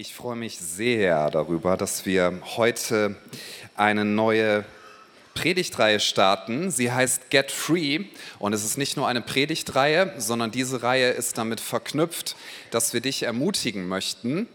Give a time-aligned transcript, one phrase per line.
[0.00, 3.16] Ich freue mich sehr darüber, dass wir heute
[3.74, 4.64] eine neue
[5.34, 6.70] Predigtreihe starten.
[6.70, 8.04] Sie heißt Get Free
[8.38, 12.36] und es ist nicht nur eine Predigtreihe, sondern diese Reihe ist damit verknüpft,
[12.70, 14.46] dass wir dich ermutigen möchten.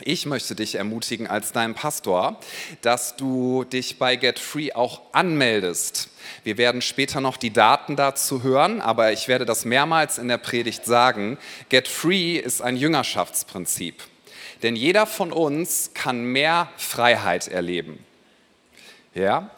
[0.00, 2.40] Ich möchte dich ermutigen als dein Pastor,
[2.80, 6.08] dass du dich bei Get Free auch anmeldest.
[6.44, 10.38] Wir werden später noch die Daten dazu hören, aber ich werde das mehrmals in der
[10.38, 11.36] Predigt sagen.
[11.68, 14.02] Get Free ist ein Jüngerschaftsprinzip.
[14.62, 18.04] Denn jeder von uns kann mehr Freiheit erleben.
[19.14, 19.50] Ja,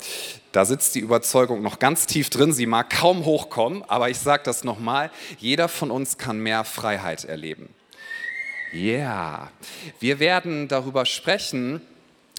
[0.52, 2.52] da sitzt die Überzeugung noch ganz tief drin.
[2.52, 5.10] Sie mag kaum hochkommen, aber ich sage das nochmal.
[5.38, 7.68] Jeder von uns kann mehr Freiheit erleben.
[8.72, 9.50] Ja, yeah.
[9.98, 11.82] wir werden darüber sprechen,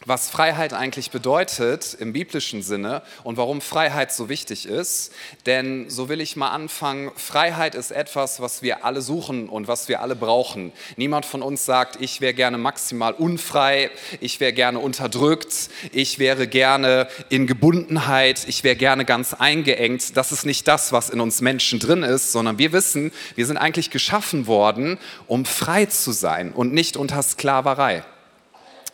[0.06, 5.12] was Freiheit eigentlich bedeutet im biblischen Sinne und warum Freiheit so wichtig ist.
[5.46, 9.90] Denn so will ich mal anfangen, Freiheit ist etwas, was wir alle suchen und was
[9.90, 10.72] wir alle brauchen.
[10.96, 16.48] Niemand von uns sagt, ich wäre gerne maximal unfrei, ich wäre gerne unterdrückt, ich wäre
[16.48, 20.18] gerne in Gebundenheit, ich wäre gerne ganz eingeengt.
[20.18, 23.58] Das ist nicht das, was in uns Menschen drin ist, sondern wir wissen, wir sind
[23.58, 28.04] eigentlich geschaffen worden, um frei zu sein und nicht unter Sklaverei.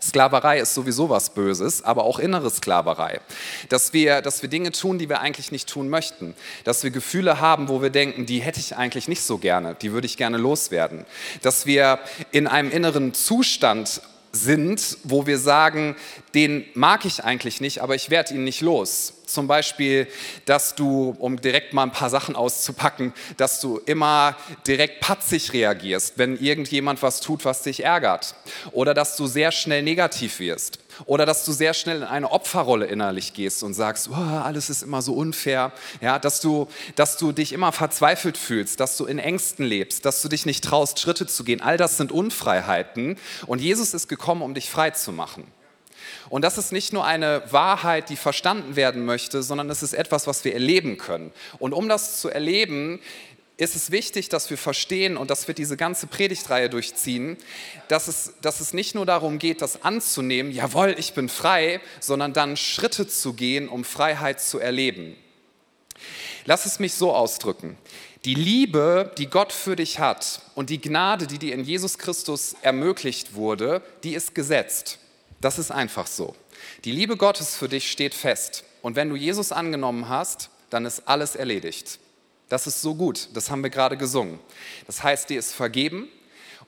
[0.02, 3.20] Sklaverei ist sowieso was Böses, aber auch innere Sklaverei.
[3.70, 6.36] Dass wir, dass wir Dinge tun, die wir eigentlich nicht tun möchten.
[6.64, 9.92] Dass wir Gefühle haben, wo wir denken, die hätte ich eigentlich nicht so gerne, die
[9.92, 11.06] würde ich gerne loswerden.
[11.42, 12.00] Dass wir
[12.31, 14.02] in einem inneren Zustand
[14.43, 15.95] sind, wo wir sagen,
[16.33, 19.13] den mag ich eigentlich nicht, aber ich werde ihn nicht los.
[19.25, 20.07] Zum Beispiel,
[20.45, 26.17] dass du, um direkt mal ein paar Sachen auszupacken, dass du immer direkt patzig reagierst,
[26.17, 28.35] wenn irgendjemand was tut, was dich ärgert.
[28.71, 30.79] Oder dass du sehr schnell negativ wirst.
[31.06, 34.84] Oder dass du sehr schnell in eine Opferrolle innerlich gehst und sagst, oh, alles ist
[34.84, 35.72] immer so unfair.
[36.02, 40.22] Ja, dass, du, dass du dich immer verzweifelt fühlst, dass du in Ängsten lebst, dass
[40.22, 41.62] du dich nicht traust, Schritte zu gehen.
[41.62, 43.18] All das sind Unfreiheiten.
[43.45, 45.52] Und Jesus ist gekommen, um dich frei zu machen.
[46.30, 50.28] Und das ist nicht nur eine Wahrheit, die verstanden werden möchte, sondern es ist etwas,
[50.28, 51.31] was wir erleben können.
[51.59, 53.00] Und um das zu erleben,
[53.57, 57.38] ist es wichtig, dass wir verstehen und dass wir diese ganze Predigtreihe durchziehen,
[57.88, 62.34] dass es, dass es nicht nur darum geht, das anzunehmen, jawohl, ich bin frei, sondern
[62.34, 65.16] dann Schritte zu gehen, um Freiheit zu erleben.
[66.45, 67.78] Lass es mich so ausdrücken.
[68.25, 72.56] Die Liebe, die Gott für dich hat und die Gnade, die dir in Jesus Christus
[72.62, 75.00] ermöglicht wurde, die ist gesetzt.
[75.41, 76.35] Das ist einfach so.
[76.85, 78.63] Die Liebe Gottes für dich steht fest.
[78.81, 82.00] Und wenn du Jesus angenommen hast, dann ist alles erledigt.
[82.50, 83.30] Das ist so gut.
[83.34, 84.40] Das haben wir gerade gesungen.
[84.85, 86.08] Das heißt, dir ist vergeben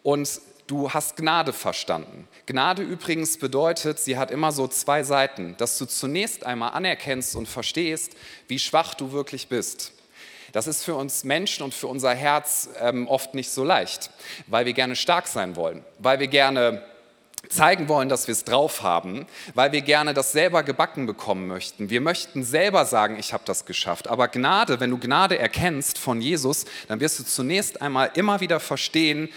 [0.04, 2.28] und du hast Gnade verstanden.
[2.46, 7.48] Gnade übrigens bedeutet, sie hat immer so zwei Seiten, dass du zunächst einmal anerkennst und
[7.48, 8.16] verstehst,
[8.48, 9.94] wie schwach du wirklich bist.
[10.52, 14.10] Das ist für uns Menschen und für unser Herz ähm, oft nicht so leicht,
[14.48, 16.84] weil wir gerne stark sein wollen, weil wir gerne
[17.48, 21.90] zeigen wollen, dass wir es drauf haben, weil wir gerne das selber gebacken bekommen möchten.
[21.90, 24.08] Wir möchten selber sagen, ich habe das geschafft.
[24.08, 28.60] Aber Gnade, wenn du Gnade erkennst von Jesus, dann wirst du zunächst einmal immer wieder
[28.60, 29.30] verstehen,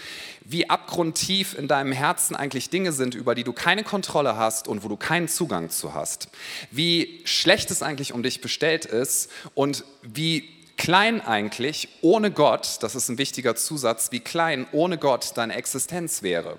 [0.45, 4.83] wie abgrundtief in deinem Herzen eigentlich Dinge sind, über die du keine Kontrolle hast und
[4.83, 6.27] wo du keinen Zugang zu hast.
[6.69, 12.95] Wie schlecht es eigentlich um dich bestellt ist und wie klein eigentlich ohne Gott, das
[12.95, 16.57] ist ein wichtiger Zusatz, wie klein ohne Gott deine Existenz wäre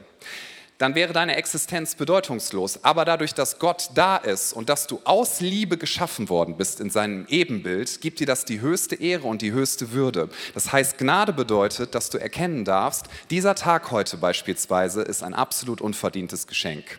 [0.79, 2.83] dann wäre deine Existenz bedeutungslos.
[2.83, 6.91] Aber dadurch, dass Gott da ist und dass du aus Liebe geschaffen worden bist in
[6.91, 10.29] seinem Ebenbild, gibt dir das die höchste Ehre und die höchste Würde.
[10.53, 15.81] Das heißt, Gnade bedeutet, dass du erkennen darfst, dieser Tag heute beispielsweise ist ein absolut
[15.81, 16.99] unverdientes Geschenk.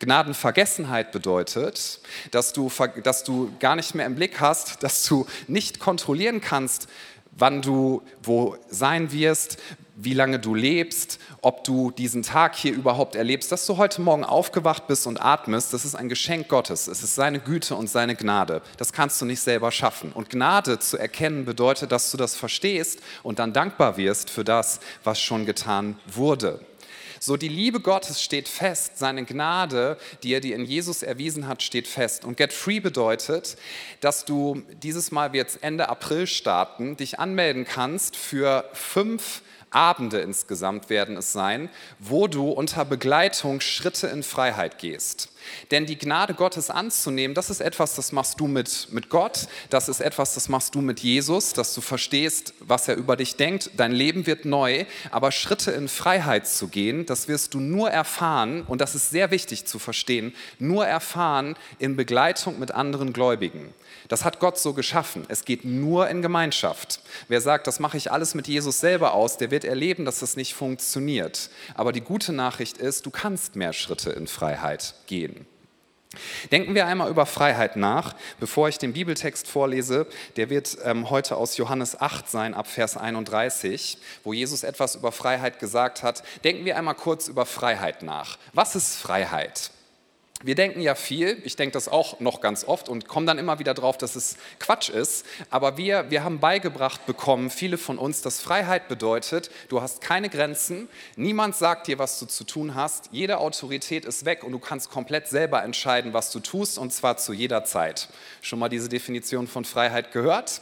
[0.00, 2.70] Gnadenvergessenheit bedeutet, dass du,
[3.02, 6.88] dass du gar nicht mehr im Blick hast, dass du nicht kontrollieren kannst,
[7.32, 9.58] wann du wo sein wirst,
[10.00, 14.22] wie lange du lebst, ob du diesen Tag hier überhaupt erlebst, dass du heute Morgen
[14.24, 16.86] aufgewacht bist und atmest, das ist ein Geschenk Gottes.
[16.86, 18.62] Es ist seine Güte und seine Gnade.
[18.76, 20.12] Das kannst du nicht selber schaffen.
[20.12, 24.78] Und Gnade zu erkennen bedeutet, dass du das verstehst und dann dankbar wirst für das,
[25.02, 26.60] was schon getan wurde.
[27.20, 31.64] So die Liebe Gottes steht fest, seine Gnade, die er dir in Jesus erwiesen hat,
[31.64, 32.24] steht fest.
[32.24, 33.56] Und Get Free bedeutet,
[34.00, 40.90] dass du dieses Mal wird Ende April starten, dich anmelden kannst für fünf Abende insgesamt
[40.90, 41.68] werden es sein,
[41.98, 45.30] wo du unter Begleitung Schritte in Freiheit gehst.
[45.70, 49.88] Denn die Gnade Gottes anzunehmen, das ist etwas, das machst du mit, mit Gott, das
[49.88, 53.70] ist etwas, das machst du mit Jesus, dass du verstehst, was er über dich denkt.
[53.76, 58.62] Dein Leben wird neu, aber Schritte in Freiheit zu gehen, das wirst du nur erfahren,
[58.62, 63.72] und das ist sehr wichtig zu verstehen, nur erfahren in Begleitung mit anderen Gläubigen.
[64.08, 65.26] Das hat Gott so geschaffen.
[65.28, 67.00] Es geht nur in Gemeinschaft.
[67.28, 70.36] Wer sagt, das mache ich alles mit Jesus selber aus, der wird erleben, dass das
[70.36, 71.50] nicht funktioniert.
[71.74, 75.46] Aber die gute Nachricht ist, du kannst mehr Schritte in Freiheit gehen.
[76.50, 80.06] Denken wir einmal über Freiheit nach, bevor ich den Bibeltext vorlese.
[80.36, 85.12] Der wird ähm, heute aus Johannes 8 sein, ab Vers 31, wo Jesus etwas über
[85.12, 86.22] Freiheit gesagt hat.
[86.44, 88.38] Denken wir einmal kurz über Freiheit nach.
[88.54, 89.70] Was ist Freiheit?
[90.44, 93.58] Wir denken ja viel, ich denke das auch noch ganz oft und komme dann immer
[93.58, 98.22] wieder drauf, dass es Quatsch ist, aber wir, wir haben beigebracht bekommen, viele von uns,
[98.22, 103.08] dass Freiheit bedeutet, du hast keine Grenzen, niemand sagt dir, was du zu tun hast,
[103.10, 107.16] jede Autorität ist weg und du kannst komplett selber entscheiden, was du tust und zwar
[107.16, 108.08] zu jeder Zeit.
[108.40, 110.60] Schon mal diese Definition von Freiheit gehört?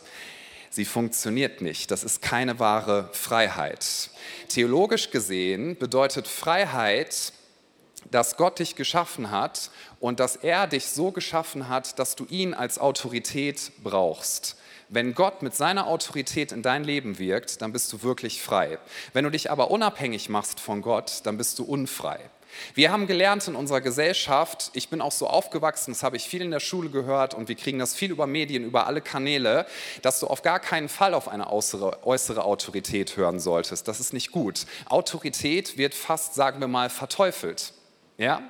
[0.70, 4.08] Sie funktioniert nicht, das ist keine wahre Freiheit.
[4.49, 7.34] Theologisch gesehen bedeutet Freiheit,
[8.11, 9.70] dass Gott dich geschaffen hat
[10.00, 14.56] und dass er dich so geschaffen hat, dass du ihn als Autorität brauchst.
[14.88, 18.79] Wenn Gott mit seiner Autorität in dein Leben wirkt, dann bist du wirklich frei.
[19.12, 22.20] Wenn du dich aber unabhängig machst von Gott, dann bist du unfrei.
[22.75, 26.43] Wir haben gelernt in unserer Gesellschaft, ich bin auch so aufgewachsen, das habe ich viel
[26.43, 29.67] in der Schule gehört und wir kriegen das viel über Medien, über alle Kanäle,
[30.03, 33.88] dass du auf gar keinen Fall auf eine äußere, äußere Autorität hören solltest.
[33.88, 34.67] Das ist nicht gut.
[34.87, 37.73] Autorität wird fast, sagen wir mal, verteufelt.
[38.19, 38.43] Ja?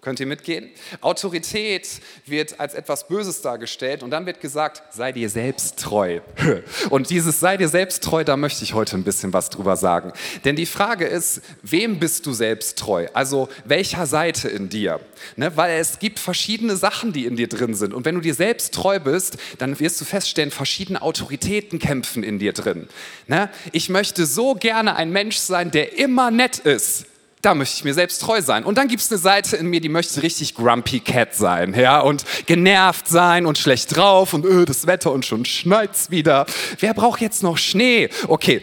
[0.00, 0.70] Könnt ihr mitgehen?
[1.00, 6.20] Autorität wird als etwas Böses dargestellt und dann wird gesagt, sei dir selbst treu.
[6.90, 10.12] Und dieses sei dir selbst treu, da möchte ich heute ein bisschen was drüber sagen.
[10.44, 13.08] Denn die Frage ist, wem bist du selbst treu?
[13.12, 15.00] Also welcher Seite in dir?
[15.34, 15.56] Ne?
[15.56, 17.92] Weil es gibt verschiedene Sachen, die in dir drin sind.
[17.92, 22.38] Und wenn du dir selbst treu bist, dann wirst du feststellen, verschiedene Autoritäten kämpfen in
[22.38, 22.88] dir drin.
[23.26, 23.50] Ne?
[23.72, 27.06] Ich möchte so gerne ein Mensch sein, der immer nett ist
[27.42, 28.64] da möchte ich mir selbst treu sein.
[28.64, 32.00] Und dann gibt es eine Seite in mir, die möchte richtig grumpy cat sein, ja,
[32.00, 36.46] und genervt sein und schlecht drauf und öh, das Wetter und schon schneit's wieder.
[36.80, 38.08] Wer braucht jetzt noch Schnee?
[38.26, 38.62] Okay.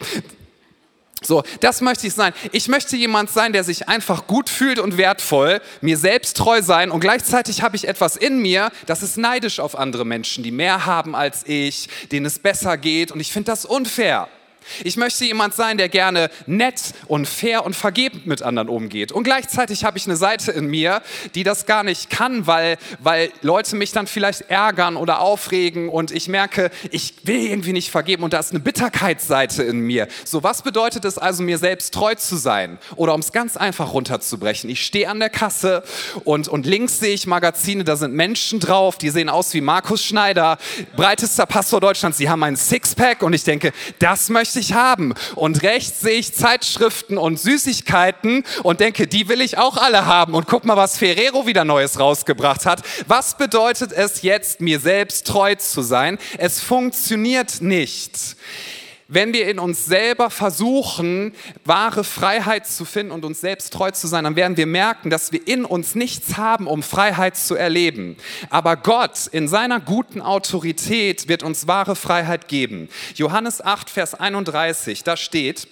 [1.25, 2.33] So, das möchte ich sein.
[2.51, 6.91] Ich möchte jemand sein, der sich einfach gut fühlt und wertvoll, mir selbst treu sein
[6.91, 10.85] und gleichzeitig habe ich etwas in mir, das ist neidisch auf andere Menschen, die mehr
[10.85, 14.27] haben als ich, denen es besser geht und ich finde das unfair.
[14.83, 19.11] Ich möchte jemand sein, der gerne nett und fair und vergebend mit anderen umgeht.
[19.11, 21.01] Und gleichzeitig habe ich eine Seite in mir,
[21.35, 26.11] die das gar nicht kann, weil, weil Leute mich dann vielleicht ärgern oder aufregen und
[26.11, 30.07] ich merke, ich will irgendwie nicht vergeben und da ist eine Bitterkeitsseite in mir.
[30.23, 32.77] So, was bedeutet es also, mir selbst treu zu sein?
[32.95, 35.83] Oder um es ganz einfach runterzubrechen, ich stehe an der Kasse
[36.23, 40.03] und, und links sehe ich Magazine, da sind Menschen drauf, die sehen aus wie Markus
[40.03, 40.57] Schneider,
[40.95, 45.13] breitester Pastor Deutschlands, die haben ein Sixpack und ich denke, das möchte möchte ich haben.
[45.35, 50.33] Und rechts sehe ich Zeitschriften und Süßigkeiten und denke, die will ich auch alle haben.
[50.33, 52.81] Und guck mal, was Ferrero wieder Neues rausgebracht hat.
[53.07, 56.17] Was bedeutet es jetzt, mir selbst treu zu sein?
[56.37, 58.37] Es funktioniert nicht
[59.15, 61.33] wenn wir in uns selber versuchen,
[61.63, 65.31] wahre Freiheit zu finden und uns selbst treu zu sein, dann werden wir merken, dass
[65.31, 68.17] wir in uns nichts haben, um Freiheit zu erleben.
[68.49, 72.89] Aber Gott in seiner guten Autorität wird uns wahre Freiheit geben.
[73.15, 75.69] Johannes 8, Vers 31, da steht,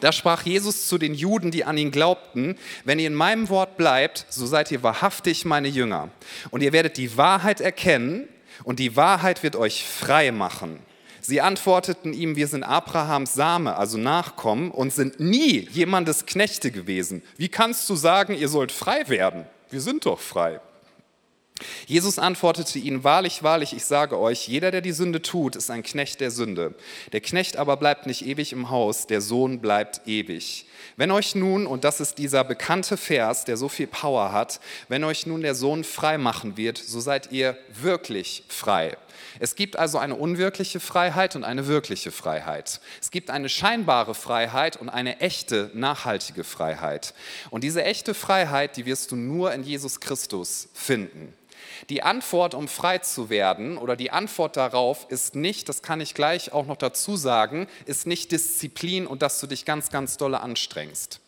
[0.00, 2.56] da sprach Jesus zu den Juden, die an ihn glaubten,
[2.86, 6.08] wenn ihr in meinem Wort bleibt, so seid ihr wahrhaftig meine Jünger.
[6.50, 8.26] Und ihr werdet die Wahrheit erkennen
[8.64, 10.80] und die Wahrheit wird euch frei machen.
[11.30, 17.22] Sie antworteten ihm, wir sind Abrahams Same, also Nachkommen, und sind nie jemandes Knechte gewesen.
[17.36, 19.44] Wie kannst du sagen, ihr sollt frei werden?
[19.70, 20.60] Wir sind doch frei.
[21.86, 25.84] Jesus antwortete ihnen, wahrlich, wahrlich, ich sage euch, jeder, der die Sünde tut, ist ein
[25.84, 26.74] Knecht der Sünde.
[27.12, 30.66] Der Knecht aber bleibt nicht ewig im Haus, der Sohn bleibt ewig.
[30.96, 34.58] Wenn euch nun, und das ist dieser bekannte Vers, der so viel Power hat,
[34.88, 38.96] wenn euch nun der Sohn frei machen wird, so seid ihr wirklich frei.
[39.42, 42.82] Es gibt also eine unwirkliche Freiheit und eine wirkliche Freiheit.
[43.00, 47.14] Es gibt eine scheinbare Freiheit und eine echte, nachhaltige Freiheit.
[47.48, 51.32] Und diese echte Freiheit, die wirst du nur in Jesus Christus finden.
[51.88, 56.12] Die Antwort, um frei zu werden, oder die Antwort darauf ist nicht, das kann ich
[56.12, 60.40] gleich auch noch dazu sagen, ist nicht Disziplin und dass du dich ganz, ganz dolle
[60.40, 61.20] anstrengst.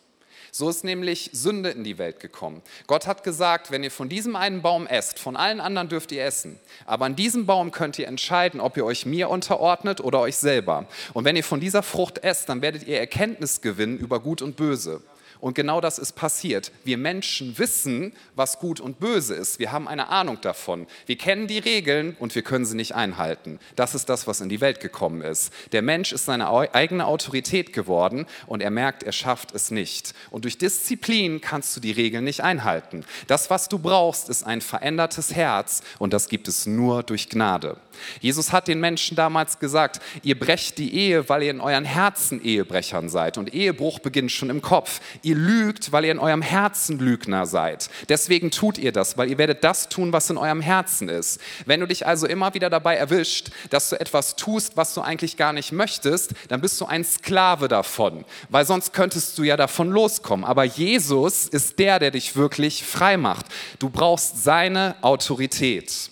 [0.55, 2.61] So ist nämlich Sünde in die Welt gekommen.
[2.85, 6.23] Gott hat gesagt, wenn ihr von diesem einen Baum esst, von allen anderen dürft ihr
[6.23, 10.37] essen, aber an diesem Baum könnt ihr entscheiden, ob ihr euch mir unterordnet oder euch
[10.37, 10.85] selber.
[11.13, 14.55] Und wenn ihr von dieser Frucht esst, dann werdet ihr Erkenntnis gewinnen über Gut und
[14.55, 15.01] Böse.
[15.43, 16.71] Und genau das ist passiert.
[16.85, 19.59] Wir Menschen wissen, was gut und böse ist.
[19.59, 20.87] Wir haben eine Ahnung davon.
[21.05, 23.59] Wir kennen die Regeln und wir können sie nicht einhalten.
[23.75, 25.51] Das ist das, was in die Welt gekommen ist.
[25.73, 30.13] Der Mensch ist seine eigene Autorität geworden und er merkt, er schafft es nicht.
[30.31, 33.03] Und durch Disziplin kannst du die Regeln nicht einhalten.
[33.27, 37.75] Das, was du brauchst, ist ein verändertes Herz und das gibt es nur durch Gnade.
[38.21, 42.43] Jesus hat den Menschen damals gesagt, ihr brecht die Ehe, weil ihr in euren Herzen
[42.43, 43.37] Ehebrechern seid.
[43.37, 45.01] Und Ehebruch beginnt schon im Kopf.
[45.21, 47.89] Ihr lügt, weil ihr in eurem Herzen Lügner seid.
[48.09, 51.39] Deswegen tut ihr das, weil ihr werdet das tun, was in eurem Herzen ist.
[51.65, 55.37] Wenn du dich also immer wieder dabei erwischt, dass du etwas tust, was du eigentlich
[55.37, 59.89] gar nicht möchtest, dann bist du ein Sklave davon, weil sonst könntest du ja davon
[59.89, 60.45] loskommen.
[60.45, 63.45] Aber Jesus ist der, der dich wirklich frei macht.
[63.79, 66.11] Du brauchst seine Autorität.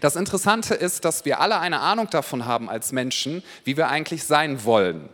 [0.00, 4.24] Das Interessante ist, dass wir alle eine Ahnung davon haben als Menschen, wie wir eigentlich
[4.24, 5.08] sein wollen.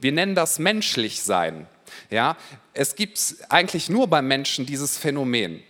[0.00, 1.66] Wir nennen das menschlich sein.
[2.08, 2.36] Ja,
[2.72, 5.62] es gibt eigentlich nur beim Menschen dieses Phänomen.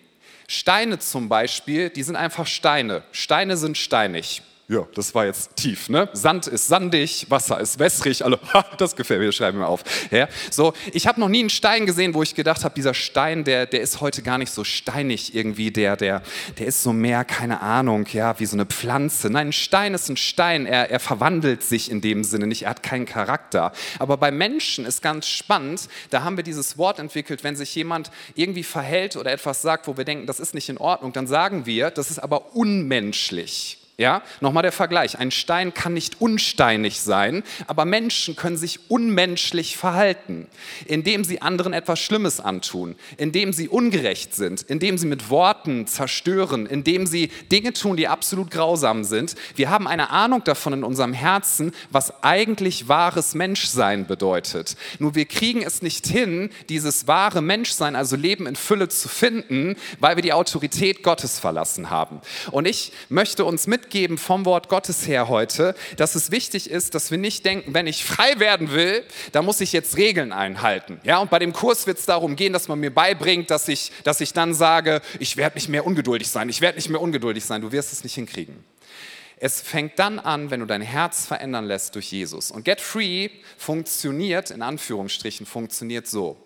[0.47, 3.03] Steine zum Beispiel, die sind einfach Steine.
[3.13, 4.43] Steine sind steinig.
[4.71, 5.89] Ja, das war jetzt tief.
[5.89, 6.09] Ne?
[6.12, 8.25] Sand ist sandig, Wasser ist wässrig.
[8.25, 8.39] Also,
[8.79, 9.83] das gefällt mir, schreiben wir auf.
[10.12, 13.43] Ja, so, ich habe noch nie einen Stein gesehen, wo ich gedacht habe, dieser Stein,
[13.43, 15.73] der, der ist heute gar nicht so steinig irgendwie.
[15.73, 16.23] Der, der,
[16.57, 19.29] der ist so mehr, keine Ahnung, ja, wie so eine Pflanze.
[19.29, 20.67] Nein, ein Stein ist ein Stein.
[20.67, 22.62] Er, er verwandelt sich in dem Sinne nicht.
[22.62, 23.73] Er hat keinen Charakter.
[23.99, 28.12] Aber bei Menschen ist ganz spannend, da haben wir dieses Wort entwickelt, wenn sich jemand
[28.37, 31.67] irgendwie verhält oder etwas sagt, wo wir denken, das ist nicht in Ordnung, dann sagen
[31.67, 33.80] wir, das ist aber unmenschlich.
[34.00, 35.19] Ja, nochmal der Vergleich.
[35.19, 40.47] Ein Stein kann nicht unsteinig sein, aber Menschen können sich unmenschlich verhalten,
[40.87, 46.64] indem sie anderen etwas Schlimmes antun, indem sie ungerecht sind, indem sie mit Worten zerstören,
[46.64, 49.35] indem sie Dinge tun, die absolut grausam sind.
[49.54, 54.76] Wir haben eine Ahnung davon in unserem Herzen, was eigentlich wahres Menschsein bedeutet.
[54.99, 59.76] Nur wir kriegen es nicht hin, dieses wahre Menschsein, also Leben in Fülle zu finden,
[59.99, 62.23] weil wir die Autorität Gottes verlassen haben.
[62.50, 66.95] Und ich möchte uns mit mitgeben vom Wort Gottes her heute, dass es wichtig ist,
[66.95, 71.01] dass wir nicht denken, wenn ich frei werden will, dann muss ich jetzt Regeln einhalten.
[71.03, 73.91] Ja, und bei dem Kurs wird es darum gehen, dass man mir beibringt, dass ich,
[74.05, 77.45] dass ich dann sage, ich werde nicht mehr ungeduldig sein, ich werde nicht mehr ungeduldig
[77.45, 77.63] sein.
[77.63, 78.65] Du wirst es nicht hinkriegen.
[79.39, 82.53] Es fängt dann an, wenn du dein Herz verändern lässt durch Jesus.
[82.53, 86.37] Und Get Free funktioniert, in Anführungsstrichen, funktioniert so.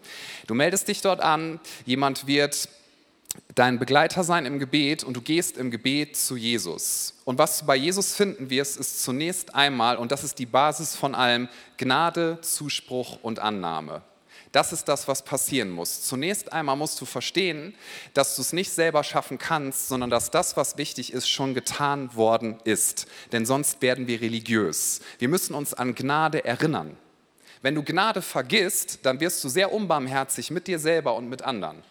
[0.46, 2.70] Du meldest dich dort an, jemand wird
[3.54, 7.14] dein Begleiter sein im Gebet und du gehst im Gebet zu Jesus.
[7.24, 10.96] Und was du bei Jesus finden wirst, ist zunächst einmal, und das ist die Basis
[10.96, 14.02] von allem, Gnade, Zuspruch und Annahme.
[14.54, 16.02] Das ist das, was passieren muss.
[16.02, 17.74] Zunächst einmal musst du verstehen,
[18.12, 22.14] dass du es nicht selber schaffen kannst, sondern dass das, was wichtig ist, schon getan
[22.14, 23.06] worden ist.
[23.32, 25.00] Denn sonst werden wir religiös.
[25.18, 26.96] Wir müssen uns an Gnade erinnern.
[27.62, 31.82] Wenn du Gnade vergisst, dann wirst du sehr unbarmherzig mit dir selber und mit anderen.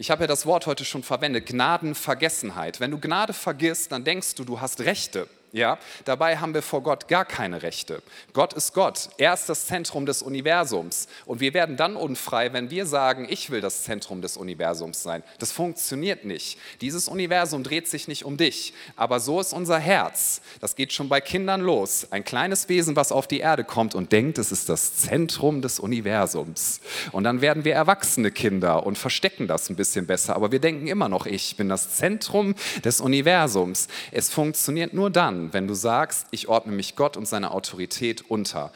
[0.00, 2.78] Ich habe ja das Wort heute schon verwendet, Gnadenvergessenheit.
[2.78, 5.26] Wenn du Gnade vergisst, dann denkst du, du hast Rechte.
[5.52, 8.02] Ja, dabei haben wir vor Gott gar keine Rechte.
[8.34, 9.08] Gott ist Gott.
[9.16, 11.08] Er ist das Zentrum des Universums.
[11.24, 15.22] Und wir werden dann unfrei, wenn wir sagen, ich will das Zentrum des Universums sein.
[15.38, 16.58] Das funktioniert nicht.
[16.82, 18.74] Dieses Universum dreht sich nicht um dich.
[18.94, 20.42] Aber so ist unser Herz.
[20.60, 22.08] Das geht schon bei Kindern los.
[22.10, 25.80] Ein kleines Wesen, was auf die Erde kommt und denkt, es ist das Zentrum des
[25.80, 26.80] Universums.
[27.12, 30.36] Und dann werden wir erwachsene Kinder und verstecken das ein bisschen besser.
[30.36, 33.88] Aber wir denken immer noch, ich bin das Zentrum des Universums.
[34.12, 38.30] Es funktioniert nur dann, dann, wenn du sagst, ich ordne mich Gott und seiner Autorität
[38.30, 38.72] unter.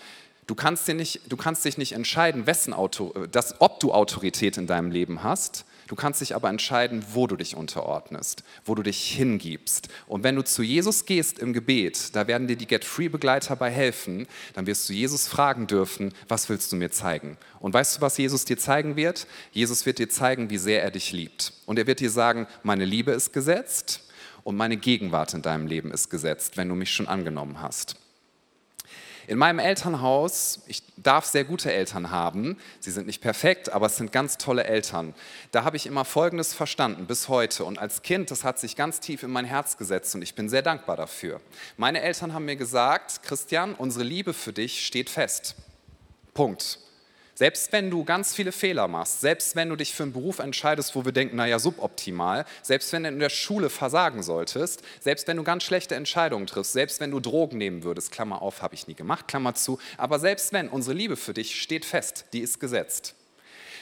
[0.47, 4.57] Du kannst, dir nicht, du kannst dich nicht entscheiden, wessen Auto, das, ob du Autorität
[4.57, 5.65] in deinem Leben hast.
[5.87, 9.89] Du kannst dich aber entscheiden, wo du dich unterordnest, wo du dich hingibst.
[10.07, 13.57] Und wenn du zu Jesus gehst im Gebet, da werden dir die Get Free Begleiter
[13.57, 17.37] bei helfen, dann wirst du Jesus fragen dürfen, was willst du mir zeigen?
[17.61, 19.27] Und weißt du, was Jesus dir zeigen wird?
[19.53, 21.53] Jesus wird dir zeigen, wie sehr er dich liebt.
[21.67, 24.01] Und er wird dir sagen, meine Liebe ist gesetzt,
[24.45, 27.97] und meine Gegenwart in deinem Leben ist gesetzt, wenn du mich schon angenommen hast.
[29.29, 33.97] In meinem Elternhaus, ich darf sehr gute Eltern haben, sie sind nicht perfekt, aber es
[33.97, 35.15] sind ganz tolle Eltern.
[35.53, 38.99] Da habe ich immer Folgendes verstanden bis heute und als Kind, das hat sich ganz
[38.99, 41.41] tief in mein Herz gesetzt und ich bin sehr dankbar dafür.
[41.77, 45.55] Meine Eltern haben mir gesagt, Christian, unsere Liebe für dich steht fest.
[46.35, 46.81] Punkt.
[47.43, 50.95] Selbst wenn du ganz viele Fehler machst, selbst wenn du dich für einen Beruf entscheidest,
[50.95, 55.39] wo wir denken, naja, suboptimal, selbst wenn du in der Schule versagen solltest, selbst wenn
[55.39, 58.87] du ganz schlechte Entscheidungen triffst, selbst wenn du Drogen nehmen würdest, Klammer auf, habe ich
[58.87, 62.61] nie gemacht, Klammer zu, aber selbst wenn, unsere Liebe für dich steht fest, die ist
[62.61, 63.17] gesetzt.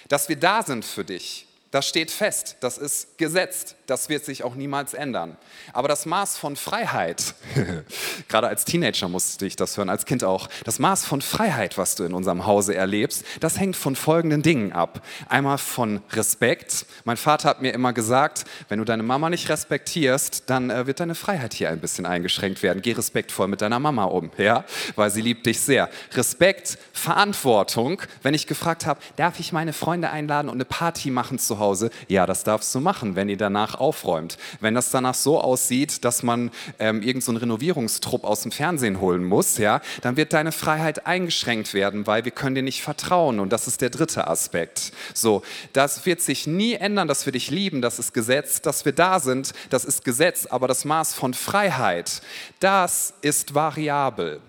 [0.08, 4.44] Dass wir da sind für dich, Das steht fest, das ist gesetzt, das wird sich
[4.44, 5.36] auch niemals ändern.
[5.72, 7.34] Aber das Maß von Freiheit,
[8.28, 11.96] gerade als Teenager musste ich das hören, als Kind auch, das Maß von Freiheit, was
[11.96, 15.02] du in unserem Hause erlebst, das hängt von folgenden Dingen ab.
[15.28, 16.86] Einmal von Respekt.
[17.04, 21.00] Mein Vater hat mir immer gesagt, wenn du deine Mama nicht respektierst, dann äh, wird
[21.00, 22.82] deine Freiheit hier ein bisschen eingeschränkt werden.
[22.82, 25.90] Geh respektvoll mit deiner Mama um, ja, weil sie liebt dich sehr.
[26.14, 28.00] Respekt, Verantwortung.
[28.22, 31.90] Wenn ich gefragt habe, darf ich meine Freunde einladen und eine Party machen zu Hause,
[32.06, 34.38] ja, das darfst du machen, wenn ihr danach aufräumt.
[34.60, 39.24] Wenn das danach so aussieht, dass man ähm, irgendeinen so Renovierungstrupp aus dem Fernsehen holen
[39.24, 43.40] muss, ja, dann wird deine Freiheit eingeschränkt werden, weil wir können dir nicht vertrauen.
[43.40, 44.92] Und das ist der dritte Aspekt.
[45.14, 48.92] So, das wird sich nie ändern, dass wir dich lieben, das ist Gesetz, dass wir
[48.92, 52.22] da sind, das ist Gesetz, aber das Maß von Freiheit,
[52.60, 54.40] das ist variabel.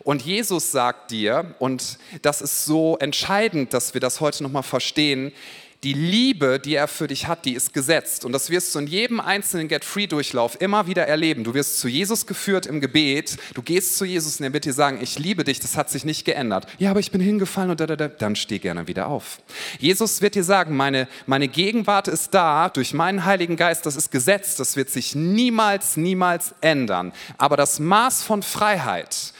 [0.00, 5.32] Und Jesus sagt dir, und das ist so entscheidend, dass wir das heute nochmal verstehen,
[5.84, 8.24] die Liebe, die er für dich hat, die ist gesetzt.
[8.24, 11.44] Und das wirst du in jedem einzelnen Get-Free-Durchlauf immer wieder erleben.
[11.44, 13.36] Du wirst zu Jesus geführt im Gebet.
[13.52, 16.06] Du gehst zu Jesus und er wird dir sagen, ich liebe dich, das hat sich
[16.06, 16.66] nicht geändert.
[16.78, 18.08] Ja, aber ich bin hingefallen und da, da, da.
[18.08, 19.40] Dann steh gerne wieder auf.
[19.78, 24.10] Jesus wird dir sagen, meine, meine Gegenwart ist da durch meinen Heiligen Geist, das ist
[24.10, 27.12] gesetzt, das wird sich niemals, niemals ändern.
[27.36, 29.33] Aber das Maß von Freiheit,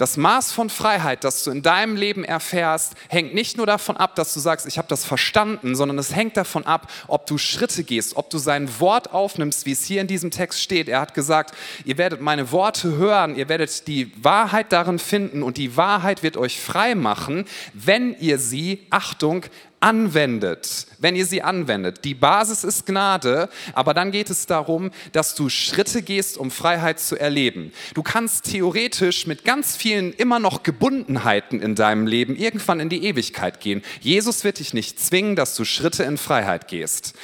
[0.00, 4.14] das Maß von Freiheit, das du in deinem Leben erfährst, hängt nicht nur davon ab,
[4.14, 7.84] dass du sagst, ich habe das verstanden, sondern es hängt davon ab, ob du Schritte
[7.84, 10.88] gehst, ob du sein Wort aufnimmst, wie es hier in diesem Text steht.
[10.88, 11.54] Er hat gesagt,
[11.84, 16.38] ihr werdet meine Worte hören, ihr werdet die Wahrheit darin finden und die Wahrheit wird
[16.38, 19.44] euch frei machen, wenn ihr sie, Achtung,
[19.80, 22.04] anwendet, wenn ihr sie anwendet.
[22.04, 27.00] Die Basis ist Gnade, aber dann geht es darum, dass du Schritte gehst, um Freiheit
[27.00, 27.72] zu erleben.
[27.94, 33.04] Du kannst theoretisch mit ganz vielen immer noch Gebundenheiten in deinem Leben irgendwann in die
[33.04, 33.82] Ewigkeit gehen.
[34.00, 37.14] Jesus wird dich nicht zwingen, dass du Schritte in Freiheit gehst.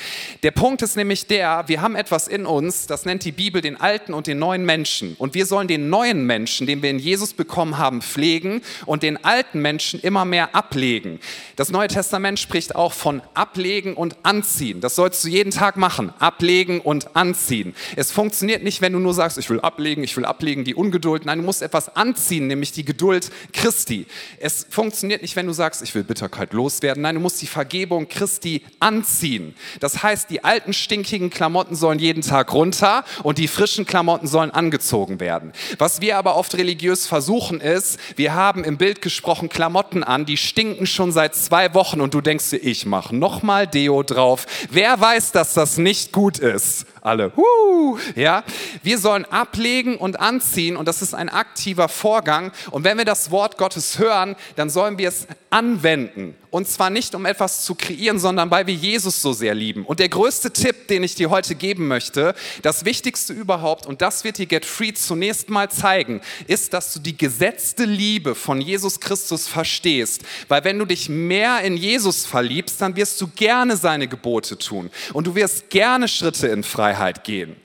[0.42, 3.78] Der Punkt ist nämlich der, wir haben etwas in uns, das nennt die Bibel den
[3.78, 5.14] alten und den neuen Menschen.
[5.18, 9.22] Und wir sollen den neuen Menschen, den wir in Jesus bekommen haben, pflegen und den
[9.22, 11.20] alten Menschen immer mehr ablegen.
[11.56, 14.80] Das Neue Testament spricht auch von ablegen und anziehen.
[14.80, 16.12] Das sollst du jeden Tag machen.
[16.20, 17.74] Ablegen und anziehen.
[17.96, 21.26] Es funktioniert nicht, wenn du nur sagst, ich will ablegen, ich will ablegen, die Ungeduld.
[21.26, 24.06] Nein, du musst etwas anziehen, nämlich die Geduld Christi.
[24.38, 27.02] Es funktioniert nicht, wenn du sagst, ich will Bitterkeit loswerden.
[27.02, 29.56] Nein, du musst die Vergebung Christi anziehen.
[29.80, 34.52] Das heißt, die alten stinkigen Klamotten sollen jeden Tag runter und die frischen Klamotten sollen
[34.52, 35.52] angezogen werden.
[35.78, 40.36] Was wir aber oft religiös versuchen ist, wir haben im Bild gesprochen Klamotten an, die
[40.36, 44.44] stinken schon seit zwei Wochen und du denkst, denkst du, ich mache nochmal Deo drauf.
[44.70, 46.84] Wer weiß, dass das nicht gut ist?
[47.06, 48.42] Alle, huh, ja.
[48.82, 52.50] Wir sollen ablegen und anziehen und das ist ein aktiver Vorgang.
[52.72, 56.34] Und wenn wir das Wort Gottes hören, dann sollen wir es anwenden.
[56.50, 59.84] Und zwar nicht, um etwas zu kreieren, sondern weil wir Jesus so sehr lieben.
[59.84, 64.24] Und der größte Tipp, den ich dir heute geben möchte, das Wichtigste überhaupt, und das
[64.24, 69.00] wird dir Get Free zunächst mal zeigen, ist, dass du die gesetzte Liebe von Jesus
[69.00, 70.22] Christus verstehst.
[70.48, 74.90] Weil wenn du dich mehr in Jesus verliebst, dann wirst du gerne seine Gebote tun.
[75.12, 77.56] Und du wirst gerne Schritte in Freiheit gehen.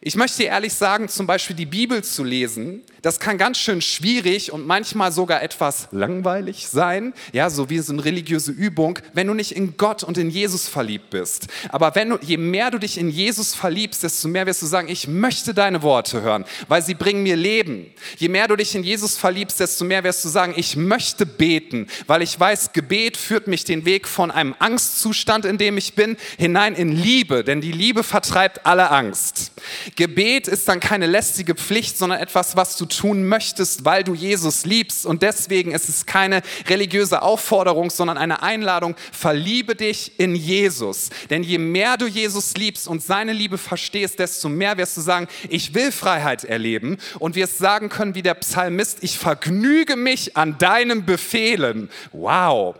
[0.00, 4.52] Ich möchte ehrlich sagen, zum Beispiel die Bibel zu lesen, das kann ganz schön schwierig
[4.52, 9.34] und manchmal sogar etwas langweilig sein, ja, so wie so eine religiöse Übung, wenn du
[9.34, 11.48] nicht in Gott und in Jesus verliebt bist.
[11.70, 14.88] Aber wenn du, je mehr du dich in Jesus verliebst, desto mehr wirst du sagen,
[14.88, 17.86] ich möchte deine Worte hören, weil sie bringen mir Leben.
[18.18, 21.88] Je mehr du dich in Jesus verliebst, desto mehr wirst du sagen, ich möchte beten,
[22.06, 26.16] weil ich weiß, Gebet führt mich den Weg von einem Angstzustand, in dem ich bin,
[26.38, 29.50] hinein in Liebe, denn die Liebe vertreibt alle Angst.
[29.96, 34.64] Gebet ist dann keine lästige Pflicht, sondern etwas, was du tun möchtest, weil du Jesus
[34.64, 35.06] liebst.
[35.06, 41.10] Und deswegen ist es keine religiöse Aufforderung, sondern eine Einladung, verliebe dich in Jesus.
[41.30, 45.28] Denn je mehr du Jesus liebst und seine Liebe verstehst, desto mehr wirst du sagen,
[45.48, 50.58] ich will Freiheit erleben und wirst sagen können wie der Psalmist, ich vergnüge mich an
[50.58, 51.90] deinen Befehlen.
[52.12, 52.76] Wow.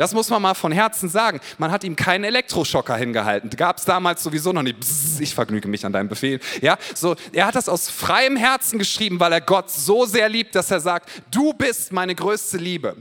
[0.00, 1.40] Das muss man mal von Herzen sagen.
[1.58, 3.50] Man hat ihm keinen Elektroschocker hingehalten.
[3.50, 4.80] Gab es damals sowieso noch nicht.
[4.80, 6.40] Bzz, ich vergnüge mich an deinem Befehl.
[6.62, 10.54] Ja, so, er hat das aus freiem Herzen geschrieben, weil er Gott so sehr liebt,
[10.54, 12.96] dass er sagt, du bist meine größte Liebe.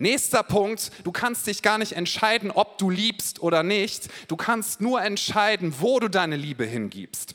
[0.00, 4.08] Nächster Punkt, du kannst dich gar nicht entscheiden, ob du liebst oder nicht.
[4.26, 7.34] Du kannst nur entscheiden, wo du deine Liebe hingibst.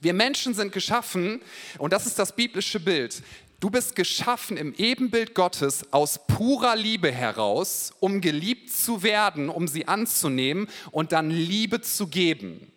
[0.00, 1.40] Wir Menschen sind geschaffen,
[1.78, 3.22] und das ist das biblische Bild,
[3.58, 9.66] Du bist geschaffen im Ebenbild Gottes aus purer Liebe heraus, um geliebt zu werden, um
[9.66, 12.70] sie anzunehmen und dann Liebe zu geben.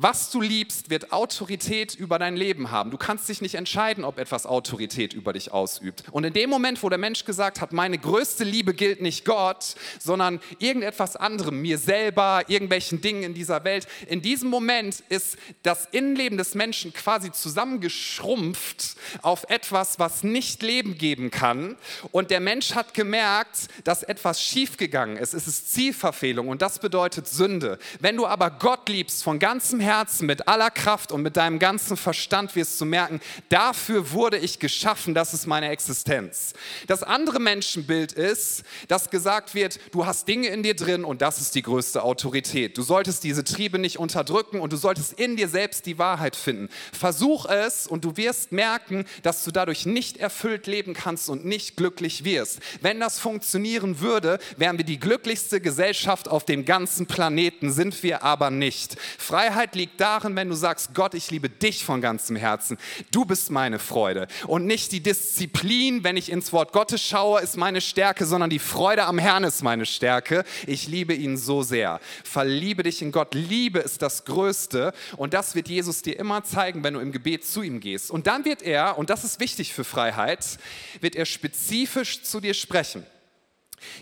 [0.00, 2.92] Was du liebst, wird Autorität über dein Leben haben.
[2.92, 6.04] Du kannst dich nicht entscheiden, ob etwas Autorität über dich ausübt.
[6.12, 9.74] Und in dem Moment, wo der Mensch gesagt hat, meine größte Liebe gilt nicht Gott,
[9.98, 15.86] sondern irgendetwas anderem, mir selber, irgendwelchen Dingen in dieser Welt, in diesem Moment ist das
[15.90, 21.76] Innenleben des Menschen quasi zusammengeschrumpft auf etwas, was nicht Leben geben kann.
[22.12, 25.34] Und der Mensch hat gemerkt, dass etwas schiefgegangen ist.
[25.34, 27.80] Es ist Zielverfehlung und das bedeutet Sünde.
[27.98, 31.58] Wenn du aber Gott liebst von ganzem Herzen, Herzen, mit aller Kraft und mit deinem
[31.58, 36.52] ganzen Verstand wirst du merken, dafür wurde ich geschaffen, das ist meine Existenz.
[36.86, 41.40] Das andere Menschenbild ist, dass gesagt wird, du hast Dinge in dir drin und das
[41.40, 42.76] ist die größte Autorität.
[42.76, 46.68] Du solltest diese Triebe nicht unterdrücken und du solltest in dir selbst die Wahrheit finden.
[46.92, 51.76] Versuch es und du wirst merken, dass du dadurch nicht erfüllt leben kannst und nicht
[51.76, 52.60] glücklich wirst.
[52.82, 58.22] Wenn das funktionieren würde, wären wir die glücklichste Gesellschaft auf dem ganzen Planeten, sind wir
[58.22, 58.96] aber nicht.
[59.16, 62.76] Freiheit liegt darin, wenn du sagst, Gott, ich liebe dich von ganzem Herzen.
[63.10, 64.28] Du bist meine Freude.
[64.46, 68.58] Und nicht die Disziplin, wenn ich ins Wort Gottes schaue, ist meine Stärke, sondern die
[68.58, 70.44] Freude am Herrn ist meine Stärke.
[70.66, 72.00] Ich liebe ihn so sehr.
[72.24, 73.34] Verliebe dich in Gott.
[73.34, 74.92] Liebe ist das Größte.
[75.16, 78.10] Und das wird Jesus dir immer zeigen, wenn du im Gebet zu ihm gehst.
[78.10, 80.58] Und dann wird er, und das ist wichtig für Freiheit,
[81.00, 83.06] wird er spezifisch zu dir sprechen.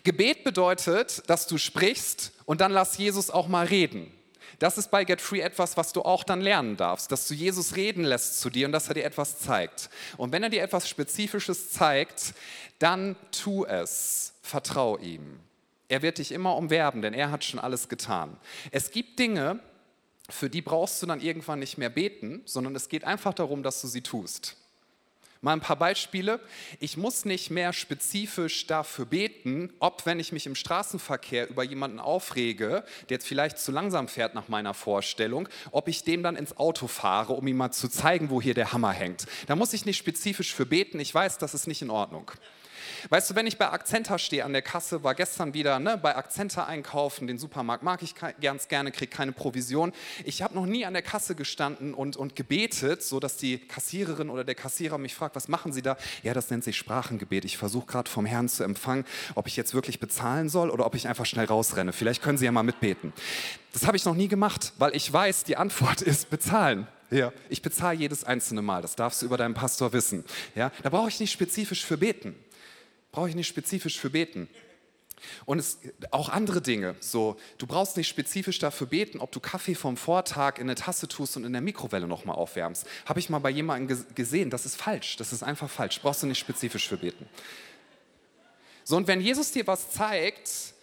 [0.04, 4.15] Gebet bedeutet, dass du sprichst und dann lass Jesus auch mal reden.
[4.58, 7.76] Das ist bei Get Free etwas, was du auch dann lernen darfst, dass du Jesus
[7.76, 9.90] reden lässt zu dir und dass er dir etwas zeigt.
[10.16, 12.34] Und wenn er dir etwas Spezifisches zeigt,
[12.78, 15.40] dann tu es, vertrau ihm.
[15.88, 18.36] Er wird dich immer umwerben, denn er hat schon alles getan.
[18.70, 19.60] Es gibt Dinge,
[20.28, 23.80] für die brauchst du dann irgendwann nicht mehr beten, sondern es geht einfach darum, dass
[23.80, 24.56] du sie tust.
[25.40, 26.40] Mal ein paar Beispiele.
[26.81, 32.01] Ich muss nicht mehr spezifisch dafür beten, ob, wenn ich mich im Straßenverkehr über jemanden
[32.01, 36.57] aufrege, der jetzt vielleicht zu langsam fährt nach meiner Vorstellung, ob ich dem dann ins
[36.57, 39.27] Auto fahre, um ihm mal zu zeigen, wo hier der Hammer hängt.
[39.46, 41.01] Da muss ich nicht spezifisch für beten.
[41.01, 42.31] Ich weiß, das ist nicht in Ordnung.
[43.09, 46.16] Weißt du, wenn ich bei Akzenta stehe an der Kasse, war gestern wieder ne, bei
[46.16, 49.92] Akzenta einkaufen, den Supermarkt mag ich ganz gerne, kriege keine Provision.
[50.25, 54.44] Ich habe noch nie an der Kasse gestanden und, und gebetet, sodass die Kassiererin oder
[54.44, 55.96] der Kassierer mich fragt, was machen Sie da?
[56.22, 57.44] Ja, das nennt sich Sprachengebet.
[57.44, 60.94] Ich versuche gerade vom Herrn zu empfangen, ob ich jetzt wirklich bezahlen soll oder ob
[60.94, 61.92] ich einfach schnell rausrenne.
[61.92, 63.12] Vielleicht können Sie ja mal mitbeten.
[63.72, 66.87] Das habe ich noch nie gemacht, weil ich weiß, die Antwort ist bezahlen.
[67.11, 68.83] Ja, ich bezahle jedes einzelne Mal.
[68.83, 70.25] Das darfst du über deinen Pastor wissen.
[70.55, 72.35] Ja, da brauche ich nicht spezifisch für beten.
[73.16, 74.46] Brauche ich nicht spezifisch für beten.
[75.46, 75.79] Und es,
[76.11, 76.96] auch andere Dinge.
[77.00, 81.09] So, du brauchst nicht spezifisch dafür beten, ob du Kaffee vom Vortag in eine Tasse
[81.09, 82.87] tust und in der Mikrowelle nochmal aufwärmst.
[83.07, 84.50] Habe ich mal bei jemandem gesehen.
[84.50, 85.16] Das ist falsch.
[85.16, 85.98] Das ist einfach falsch.
[86.02, 87.26] Brauchst du nicht spezifisch für beten.
[88.85, 90.74] So, und wenn Jesus dir was zeigt,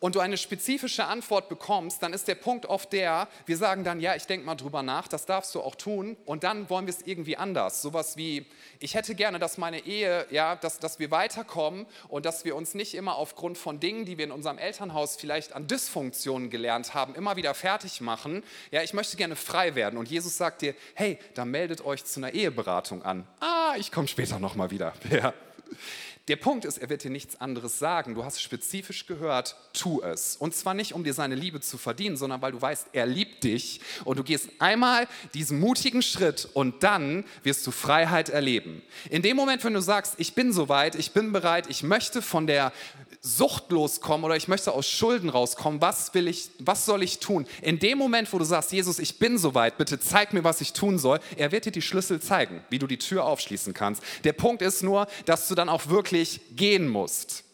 [0.00, 4.00] und du eine spezifische Antwort bekommst, dann ist der Punkt oft der, wir sagen dann,
[4.00, 6.94] ja, ich denke mal drüber nach, das darfst du auch tun und dann wollen wir
[6.94, 7.82] es irgendwie anders.
[7.82, 8.46] Sowas wie,
[8.78, 12.74] ich hätte gerne, dass meine Ehe, ja, dass, dass wir weiterkommen und dass wir uns
[12.74, 17.14] nicht immer aufgrund von Dingen, die wir in unserem Elternhaus vielleicht an Dysfunktionen gelernt haben,
[17.14, 18.42] immer wieder fertig machen.
[18.70, 22.20] Ja, ich möchte gerne frei werden und Jesus sagt dir, hey, dann meldet euch zu
[22.20, 23.26] einer Eheberatung an.
[23.40, 24.92] Ah, ich komme später nochmal wieder.
[25.16, 25.32] Ja.
[26.28, 28.16] Der Punkt ist, er wird dir nichts anderes sagen.
[28.16, 30.34] Du hast spezifisch gehört, tu es.
[30.36, 33.44] Und zwar nicht, um dir seine Liebe zu verdienen, sondern weil du weißt, er liebt
[33.44, 33.80] dich.
[34.04, 38.82] Und du gehst einmal diesen mutigen Schritt und dann wirst du Freiheit erleben.
[39.08, 42.48] In dem Moment, wenn du sagst, ich bin soweit, ich bin bereit, ich möchte von
[42.48, 42.72] der
[43.26, 47.44] Sucht loskommen oder ich möchte aus Schulden rauskommen, was will ich, was soll ich tun?
[47.60, 50.72] In dem Moment, wo du sagst, Jesus, ich bin soweit, bitte zeig mir, was ich
[50.72, 54.00] tun soll, er wird dir die Schlüssel zeigen, wie du die Tür aufschließen kannst.
[54.22, 57.45] Der Punkt ist nur, dass du dann auch wirklich gehen musst.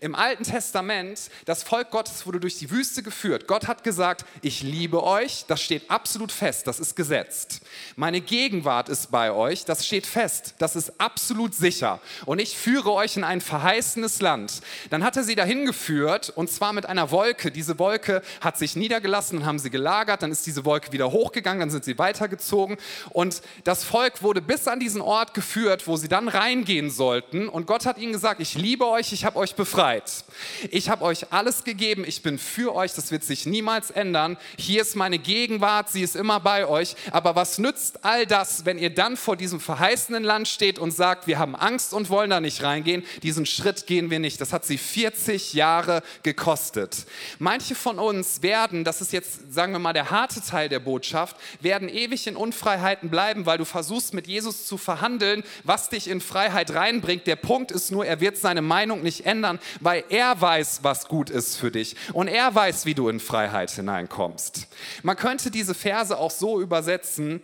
[0.00, 3.48] Im Alten Testament, das Volk Gottes wurde durch die Wüste geführt.
[3.48, 7.62] Gott hat gesagt, ich liebe euch, das steht absolut fest, das ist gesetzt.
[7.96, 12.00] Meine Gegenwart ist bei euch, das steht fest, das ist absolut sicher.
[12.24, 14.60] Und ich führe euch in ein verheißenes Land.
[14.90, 17.50] Dann hat er sie dahin geführt und zwar mit einer Wolke.
[17.50, 21.60] Diese Wolke hat sich niedergelassen, dann haben sie gelagert, dann ist diese Wolke wieder hochgegangen,
[21.60, 22.76] dann sind sie weitergezogen
[23.10, 27.48] und das Volk wurde bis an diesen Ort geführt, wo sie dann reingehen sollten.
[27.48, 30.24] Und Gott hat ihnen gesagt, ich liebe euch, ich habe euch befreit befreit.
[30.70, 34.36] Ich habe euch alles gegeben, ich bin für euch, das wird sich niemals ändern.
[34.58, 36.96] Hier ist meine Gegenwart, sie ist immer bei euch.
[37.12, 41.26] Aber was nützt all das, wenn ihr dann vor diesem verheißenen Land steht und sagt,
[41.26, 43.04] wir haben Angst und wollen da nicht reingehen?
[43.22, 44.40] Diesen Schritt gehen wir nicht.
[44.40, 47.06] Das hat sie 40 Jahre gekostet.
[47.38, 51.36] Manche von uns werden, das ist jetzt, sagen wir mal, der harte Teil der Botschaft,
[51.60, 56.20] werden ewig in Unfreiheiten bleiben, weil du versuchst mit Jesus zu verhandeln, was dich in
[56.20, 57.26] Freiheit reinbringt.
[57.26, 61.30] Der Punkt ist nur, er wird seine Meinung nicht ändern, weil er weiß, was gut
[61.30, 64.68] ist für dich und er weiß, wie du in Freiheit hineinkommst.
[65.02, 67.42] Man könnte diese Verse auch so übersetzen,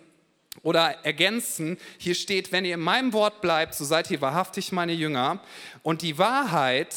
[0.63, 1.79] oder ergänzen.
[1.99, 5.41] Hier steht, wenn ihr in meinem Wort bleibt, so seid ihr wahrhaftig meine Jünger.
[5.83, 6.95] Und die Wahrheit,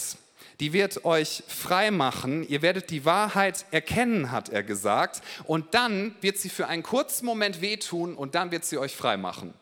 [0.60, 2.48] die wird euch frei machen.
[2.48, 5.22] Ihr werdet die Wahrheit erkennen, hat er gesagt.
[5.46, 9.18] Und dann wird sie für einen kurzen Moment wehtun und dann wird sie euch frei
[9.18, 9.54] machen.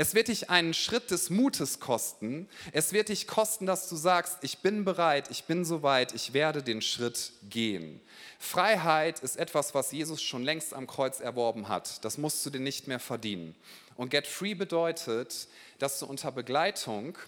[0.00, 2.48] Es wird dich einen Schritt des Mutes kosten.
[2.70, 6.62] Es wird dich kosten, dass du sagst, ich bin bereit, ich bin soweit, ich werde
[6.62, 8.00] den Schritt gehen.
[8.38, 12.04] Freiheit ist etwas, was Jesus schon längst am Kreuz erworben hat.
[12.04, 13.56] Das musst du dir nicht mehr verdienen.
[13.96, 15.48] Und Get Free bedeutet,
[15.80, 17.18] dass du unter Begleitung,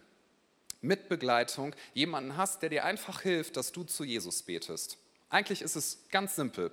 [0.81, 4.97] mit Begleitung, jemanden hast, der dir einfach hilft, dass du zu Jesus betest.
[5.29, 6.71] Eigentlich ist es ganz simpel.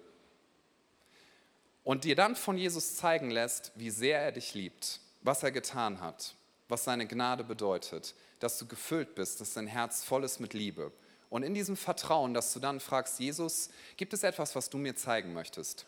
[1.83, 5.99] Und dir dann von Jesus zeigen lässt, wie sehr er dich liebt was er getan
[5.99, 6.35] hat,
[6.69, 10.91] was seine Gnade bedeutet, dass du gefüllt bist, dass dein Herz voll ist mit Liebe.
[11.29, 14.95] Und in diesem Vertrauen, dass du dann fragst, Jesus, gibt es etwas, was du mir
[14.95, 15.85] zeigen möchtest?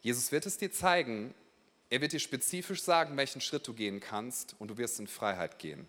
[0.00, 1.34] Jesus wird es dir zeigen,
[1.90, 5.58] er wird dir spezifisch sagen, welchen Schritt du gehen kannst und du wirst in Freiheit
[5.58, 5.88] gehen.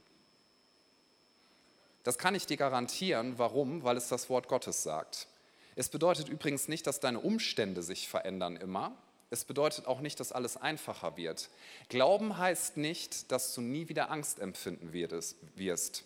[2.04, 3.38] Das kann ich dir garantieren.
[3.38, 3.84] Warum?
[3.84, 5.28] Weil es das Wort Gottes sagt.
[5.75, 8.97] Es bedeutet übrigens nicht, dass deine Umstände sich verändern immer,
[9.31, 11.49] es bedeutet auch nicht, dass alles einfacher wird.
[11.89, 16.03] Glauben heißt nicht, dass du nie wieder Angst empfinden wirst.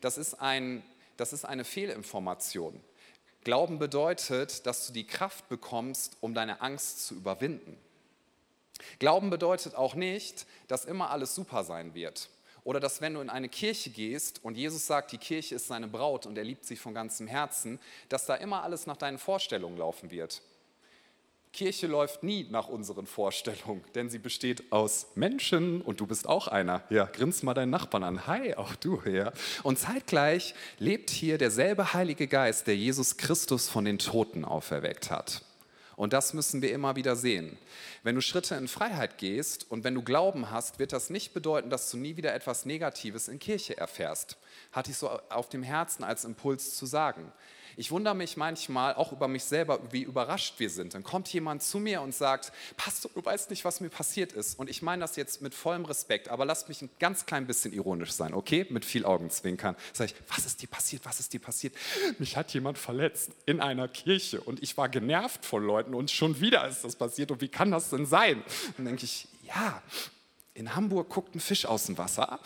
[0.00, 0.82] Das ist, ein,
[1.16, 2.78] das ist eine Fehlinformation.
[3.44, 7.78] Glauben bedeutet, dass du die Kraft bekommst, um deine Angst zu überwinden.
[8.98, 12.28] Glauben bedeutet auch nicht, dass immer alles super sein wird.
[12.62, 15.86] Oder dass wenn du in eine Kirche gehst und Jesus sagt, die Kirche ist seine
[15.86, 19.78] Braut und er liebt sie von ganzem Herzen, dass da immer alles nach deinen Vorstellungen
[19.78, 20.42] laufen wird.
[21.56, 26.48] Kirche läuft nie nach unseren Vorstellungen, denn sie besteht aus Menschen und du bist auch
[26.48, 26.82] einer.
[26.90, 28.26] Ja, grinst mal deinen Nachbarn an.
[28.26, 29.32] Hi, auch du, ja.
[29.62, 35.40] Und zeitgleich lebt hier derselbe Heilige Geist, der Jesus Christus von den Toten auferweckt hat.
[35.96, 37.56] Und das müssen wir immer wieder sehen.
[38.02, 41.70] Wenn du Schritte in Freiheit gehst und wenn du Glauben hast, wird das nicht bedeuten,
[41.70, 44.36] dass du nie wieder etwas Negatives in Kirche erfährst.
[44.72, 47.32] Hatte ich so auf dem Herzen als Impuls zu sagen.
[47.78, 50.94] Ich wundere mich manchmal auch über mich selber, wie überrascht wir sind.
[50.94, 54.58] Dann kommt jemand zu mir und sagt, Pastor, du weißt nicht, was mir passiert ist.
[54.58, 57.74] Und ich meine das jetzt mit vollem Respekt, aber lass mich ein ganz klein bisschen
[57.74, 58.66] ironisch sein, okay?
[58.70, 59.76] Mit viel Augenzwinkern.
[59.92, 61.04] Sag ich, was ist dir passiert?
[61.04, 61.74] Was ist dir passiert?
[62.18, 66.40] Mich hat jemand verletzt in einer Kirche und ich war genervt von Leuten und schon
[66.40, 67.30] wieder ist das passiert.
[67.30, 68.42] Und wie kann das denn sein?
[68.78, 69.82] Dann denke ich, ja,
[70.54, 72.40] in Hamburg guckt ein Fisch aus dem Wasser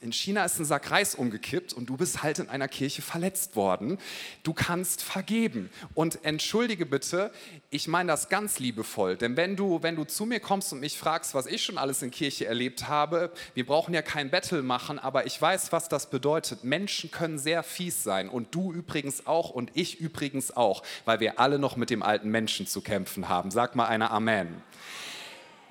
[0.00, 3.56] in China ist ein Sack Reis umgekippt und du bist halt in einer Kirche verletzt
[3.56, 3.98] worden.
[4.42, 5.70] Du kannst vergeben.
[5.94, 7.32] Und entschuldige bitte,
[7.70, 10.96] ich meine das ganz liebevoll, denn wenn du, wenn du zu mir kommst und mich
[10.96, 14.98] fragst, was ich schon alles in Kirche erlebt habe, wir brauchen ja kein Battle machen,
[14.98, 16.64] aber ich weiß, was das bedeutet.
[16.64, 21.40] Menschen können sehr fies sein und du übrigens auch und ich übrigens auch, weil wir
[21.40, 23.50] alle noch mit dem alten Menschen zu kämpfen haben.
[23.50, 24.62] Sag mal einer Amen.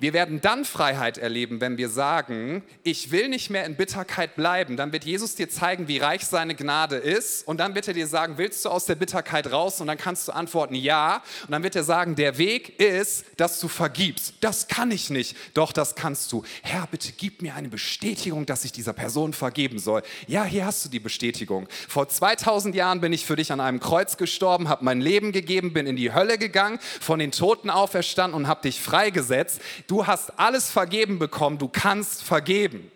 [0.00, 4.76] Wir werden dann Freiheit erleben, wenn wir sagen, ich will nicht mehr in Bitterkeit bleiben.
[4.76, 7.46] Dann wird Jesus dir zeigen, wie reich seine Gnade ist.
[7.48, 9.80] Und dann wird er dir sagen, willst du aus der Bitterkeit raus?
[9.80, 11.22] Und dann kannst du antworten, ja.
[11.44, 14.34] Und dann wird er sagen, der Weg ist, dass du vergibst.
[14.40, 15.36] Das kann ich nicht.
[15.54, 16.44] Doch, das kannst du.
[16.62, 20.02] Herr, bitte gib mir eine Bestätigung, dass ich dieser Person vergeben soll.
[20.28, 21.68] Ja, hier hast du die Bestätigung.
[21.88, 25.72] Vor 2000 Jahren bin ich für dich an einem Kreuz gestorben, habe mein Leben gegeben,
[25.72, 30.38] bin in die Hölle gegangen, von den Toten auferstanden und habe dich freigesetzt Du hast
[30.38, 32.92] alles vergeben bekommen, du kannst vergeben.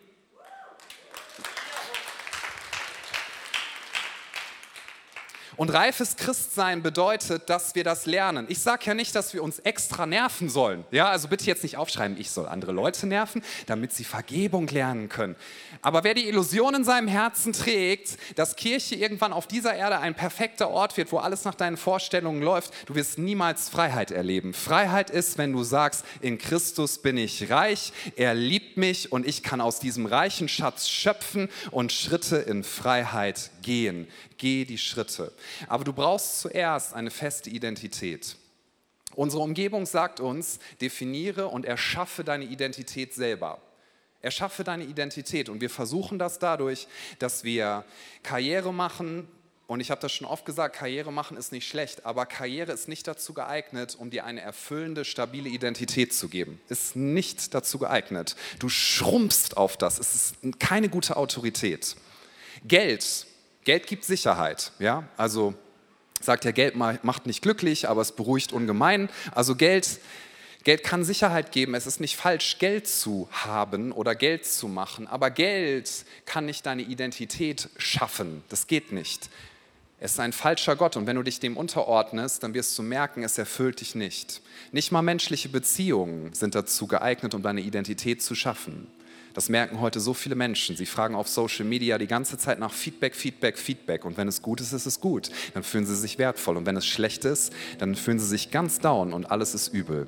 [5.57, 8.47] Und reifes Christsein bedeutet, dass wir das lernen.
[8.49, 10.85] Ich sage ja nicht, dass wir uns extra nerven sollen.
[10.91, 15.09] Ja, also bitte jetzt nicht aufschreiben, ich soll andere Leute nerven, damit sie Vergebung lernen
[15.09, 15.37] können.
[15.83, 20.15] Aber wer die Illusion in seinem Herzen trägt, dass Kirche irgendwann auf dieser Erde ein
[20.15, 24.55] perfekter Ort wird, wo alles nach deinen Vorstellungen läuft, du wirst niemals Freiheit erleben.
[24.55, 29.43] Freiheit ist, wenn du sagst, in Christus bin ich reich, er liebt mich und ich
[29.43, 34.09] kann aus diesem reichen Schatz schöpfen und Schritte in Freiheit gehen.
[34.43, 35.33] Geh die Schritte.
[35.69, 38.35] Aber du brauchst zuerst eine feste Identität.
[39.15, 43.63] Unsere Umgebung sagt uns, definiere und erschaffe deine Identität selber.
[44.21, 46.89] Erschaffe deine Identität und wir versuchen das dadurch,
[47.21, 47.85] dass wir
[48.25, 49.29] Karriere machen.
[49.69, 52.89] Und ich habe das schon oft gesagt, Karriere machen ist nicht schlecht, aber Karriere ist
[52.89, 56.61] nicht dazu geeignet, um dir eine erfüllende, stabile Identität zu geben.
[56.69, 58.35] Ist nicht dazu geeignet.
[58.59, 60.01] Du schrumpfst auf das.
[60.01, 61.95] Es ist keine gute Autorität.
[62.65, 63.29] Geld
[63.65, 65.55] Geld gibt Sicherheit, ja, also
[66.21, 69.09] sagt ja, Geld macht nicht glücklich, aber es beruhigt ungemein.
[69.33, 70.01] Also Geld,
[70.65, 71.75] Geld kann Sicherheit geben.
[71.75, 76.67] Es ist nicht falsch, Geld zu haben oder Geld zu machen, aber Geld kann nicht
[76.67, 78.45] deine Identität schaffen.
[78.49, 79.29] Das geht nicht.
[79.99, 83.23] Es ist ein falscher Gott und wenn du dich dem unterordnest, dann wirst du merken,
[83.23, 84.41] es erfüllt dich nicht.
[84.73, 88.89] Nicht mal menschliche Beziehungen sind dazu geeignet, um deine Identität zu schaffen.
[89.35, 90.77] Das merken heute so viele Menschen.
[90.77, 94.05] Sie fragen auf Social Media die ganze Zeit nach Feedback, Feedback, Feedback.
[94.05, 95.31] Und wenn es gut ist, ist es gut.
[95.55, 96.57] Dann fühlen sie sich wertvoll.
[96.57, 100.07] Und wenn es schlecht ist, dann fühlen sie sich ganz down und alles ist übel.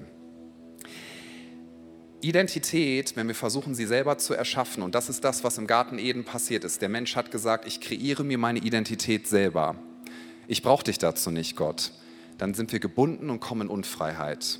[2.20, 5.98] Identität, wenn wir versuchen, sie selber zu erschaffen, und das ist das, was im Garten
[5.98, 6.80] Eden passiert ist.
[6.80, 9.76] Der Mensch hat gesagt, ich kreiere mir meine Identität selber.
[10.48, 11.92] Ich brauche dich dazu nicht, Gott.
[12.38, 14.58] Dann sind wir gebunden und kommen in Unfreiheit.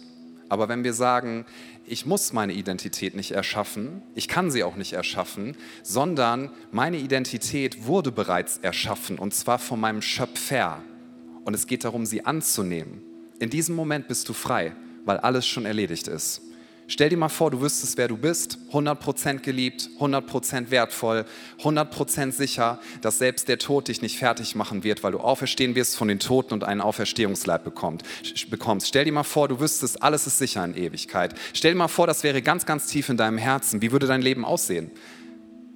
[0.48, 1.46] Aber wenn wir sagen,
[1.87, 7.87] ich muss meine Identität nicht erschaffen, ich kann sie auch nicht erschaffen, sondern meine Identität
[7.87, 10.83] wurde bereits erschaffen und zwar von meinem Schöpfer.
[11.44, 13.02] Und es geht darum, sie anzunehmen.
[13.38, 16.40] In diesem Moment bist du frei, weil alles schon erledigt ist.
[16.87, 21.25] Stell dir mal vor, du wüsstest, wer du bist, 100% geliebt, 100% wertvoll,
[21.62, 25.97] 100% sicher, dass selbst der Tod dich nicht fertig machen wird, weil du auferstehen wirst
[25.97, 28.88] von den Toten und einen Auferstehungsleib bekommst.
[28.88, 31.35] Stell dir mal vor, du wüsstest, alles ist sicher in Ewigkeit.
[31.55, 33.81] Stell dir mal vor, das wäre ganz, ganz tief in deinem Herzen.
[33.81, 34.90] Wie würde dein Leben aussehen?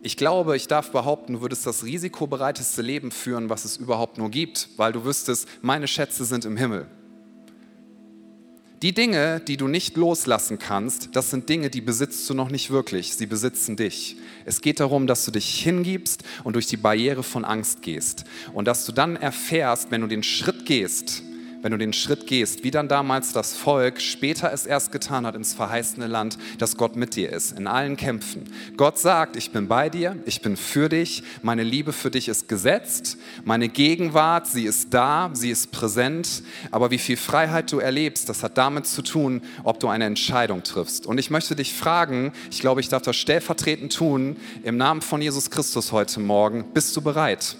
[0.02, 4.30] Ich glaube, ich darf behaupten, du würdest das risikobereiteste Leben führen, was es überhaupt nur
[4.30, 6.86] gibt, weil du wüsstest, meine Schätze sind im Himmel.
[8.80, 12.70] Die Dinge, die du nicht loslassen kannst, das sind Dinge, die besitzt du noch nicht
[12.70, 13.12] wirklich.
[13.12, 14.16] Sie besitzen dich.
[14.44, 18.24] Es geht darum, dass du dich hingibst und durch die Barriere von Angst gehst.
[18.52, 21.24] Und dass du dann erfährst, wenn du den Schritt gehst,
[21.62, 25.34] wenn du den Schritt gehst, wie dann damals das Volk später es erst getan hat
[25.34, 28.44] ins verheißene Land, dass Gott mit dir ist, in allen Kämpfen.
[28.76, 32.48] Gott sagt, ich bin bei dir, ich bin für dich, meine Liebe für dich ist
[32.48, 38.28] gesetzt, meine Gegenwart, sie ist da, sie ist präsent, aber wie viel Freiheit du erlebst,
[38.28, 41.06] das hat damit zu tun, ob du eine Entscheidung triffst.
[41.06, 45.20] Und ich möchte dich fragen, ich glaube, ich darf das stellvertretend tun, im Namen von
[45.20, 47.56] Jesus Christus heute Morgen, bist du bereit?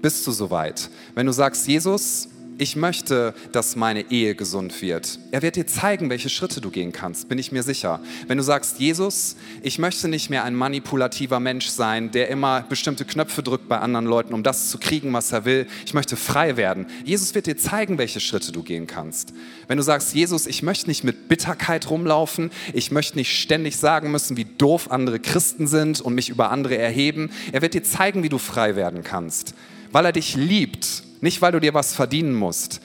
[0.00, 0.90] Bist du soweit?
[1.14, 2.28] Wenn du sagst, Jesus,
[2.62, 5.18] ich möchte, dass meine Ehe gesund wird.
[5.32, 7.98] Er wird dir zeigen, welche Schritte du gehen kannst, bin ich mir sicher.
[8.28, 13.04] Wenn du sagst, Jesus, ich möchte nicht mehr ein manipulativer Mensch sein, der immer bestimmte
[13.04, 15.66] Knöpfe drückt bei anderen Leuten, um das zu kriegen, was er will.
[15.84, 16.86] Ich möchte frei werden.
[17.04, 19.34] Jesus wird dir zeigen, welche Schritte du gehen kannst.
[19.66, 24.12] Wenn du sagst, Jesus, ich möchte nicht mit Bitterkeit rumlaufen, ich möchte nicht ständig sagen
[24.12, 27.30] müssen, wie doof andere Christen sind und mich über andere erheben.
[27.50, 29.54] Er wird dir zeigen, wie du frei werden kannst,
[29.90, 32.82] weil er dich liebt nicht, weil du dir was verdienen musst.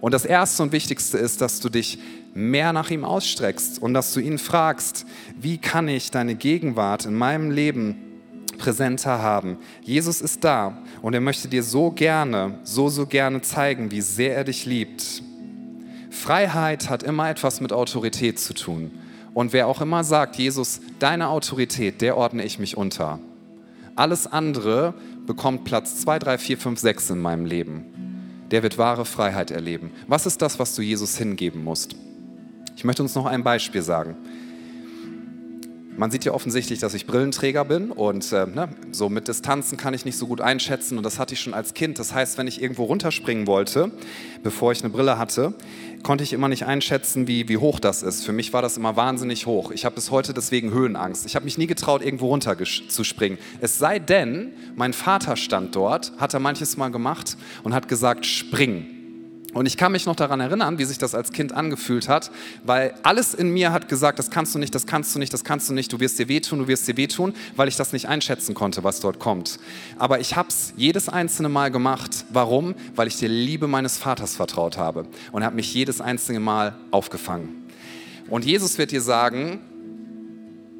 [0.00, 1.98] Und das Erste und Wichtigste ist, dass du dich
[2.34, 5.06] mehr nach ihm ausstreckst und dass du ihn fragst,
[5.38, 7.96] wie kann ich deine Gegenwart in meinem Leben
[8.58, 9.58] präsenter haben.
[9.82, 14.34] Jesus ist da und er möchte dir so gerne, so, so gerne zeigen, wie sehr
[14.34, 15.22] er dich liebt.
[16.10, 18.90] Freiheit hat immer etwas mit Autorität zu tun.
[19.34, 23.18] Und wer auch immer sagt, Jesus, deine Autorität, der ordne ich mich unter.
[23.94, 24.94] Alles andere
[25.26, 28.46] bekommt Platz 2, 3, 4, 5, 6 in meinem Leben.
[28.50, 29.90] Der wird wahre Freiheit erleben.
[30.06, 31.96] Was ist das, was du Jesus hingeben musst?
[32.76, 34.16] Ich möchte uns noch ein Beispiel sagen.
[35.98, 39.94] Man sieht ja offensichtlich, dass ich Brillenträger bin und äh, ne, so mit Distanzen kann
[39.94, 41.98] ich nicht so gut einschätzen und das hatte ich schon als Kind.
[41.98, 43.90] Das heißt, wenn ich irgendwo runterspringen wollte,
[44.42, 45.54] bevor ich eine Brille hatte,
[46.02, 48.26] konnte ich immer nicht einschätzen, wie, wie hoch das ist.
[48.26, 49.70] Für mich war das immer wahnsinnig hoch.
[49.70, 51.24] Ich habe bis heute deswegen Höhenangst.
[51.24, 52.56] Ich habe mich nie getraut, irgendwo runter
[52.88, 53.38] zu springen.
[53.62, 58.26] Es sei denn, mein Vater stand dort, hat er manches Mal gemacht und hat gesagt,
[58.26, 58.95] spring.
[59.56, 62.30] Und ich kann mich noch daran erinnern, wie sich das als Kind angefühlt hat,
[62.64, 65.44] weil alles in mir hat gesagt, das kannst du nicht, das kannst du nicht, das
[65.44, 68.06] kannst du nicht, du wirst dir wehtun, du wirst dir wehtun, weil ich das nicht
[68.06, 69.58] einschätzen konnte, was dort kommt.
[69.98, 72.26] Aber ich habe es jedes einzelne Mal gemacht.
[72.28, 72.74] Warum?
[72.96, 77.64] Weil ich der Liebe meines Vaters vertraut habe und habe mich jedes einzelne Mal aufgefangen.
[78.28, 79.60] Und Jesus wird dir sagen,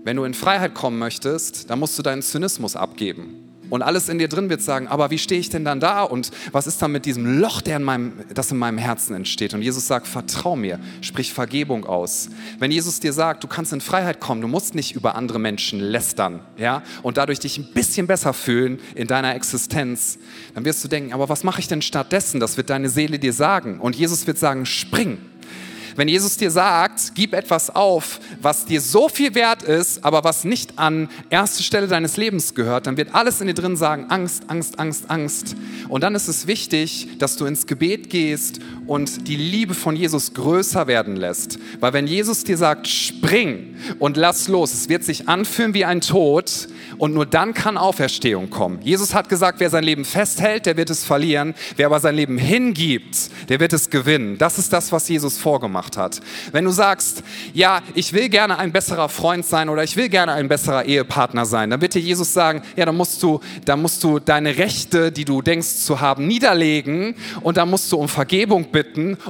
[0.05, 3.46] wenn du in Freiheit kommen möchtest, dann musst du deinen Zynismus abgeben.
[3.70, 6.02] Und alles in dir drin wird sagen, aber wie stehe ich denn dann da?
[6.02, 9.55] Und was ist dann mit diesem Loch, der in meinem, das in meinem Herzen entsteht?
[9.55, 12.29] Und Jesus sagt, vertrau mir, sprich Vergebung aus.
[12.59, 15.81] Wenn Jesus dir sagt, du kannst in Freiheit kommen, du musst nicht über andere Menschen
[15.81, 20.18] lästern, ja, und dadurch dich ein bisschen besser fühlen in deiner Existenz,
[20.55, 22.40] dann wirst du denken, aber was mache ich denn stattdessen?
[22.40, 23.81] Das wird deine Seele dir sagen.
[23.81, 25.18] Und Jesus wird sagen, spring
[25.97, 30.45] wenn Jesus dir sagt, gib etwas auf, was dir so viel wert ist, aber was
[30.45, 34.45] nicht an erste Stelle deines Lebens gehört, dann wird alles in dir drin sagen, Angst,
[34.49, 35.57] Angst, Angst, Angst.
[35.89, 40.35] Und dann ist es wichtig, dass du ins Gebet gehst und die Liebe von Jesus
[40.35, 41.59] größer werden lässt.
[41.81, 44.72] Weil wenn Jesus dir sagt, spring und lass los.
[44.72, 46.68] Es wird sich anfühlen wie ein Tod
[46.99, 48.81] und nur dann kann Auferstehung kommen.
[48.83, 51.55] Jesus hat gesagt, wer sein Leben festhält, der wird es verlieren.
[51.77, 54.38] Wer aber sein Leben hingibt, der wird es gewinnen.
[54.38, 56.20] Das ist das, was Jesus vorgemacht hat.
[56.53, 57.22] Wenn du sagst,
[57.53, 61.44] ja, ich will gerne ein besserer Freund sein oder ich will gerne ein besserer Ehepartner
[61.44, 65.11] sein, dann wird dir Jesus sagen, ja, dann musst du, dann musst du deine Rechte,
[65.11, 68.76] die du denkst zu haben, niederlegen und dann musst du um Vergebung bitten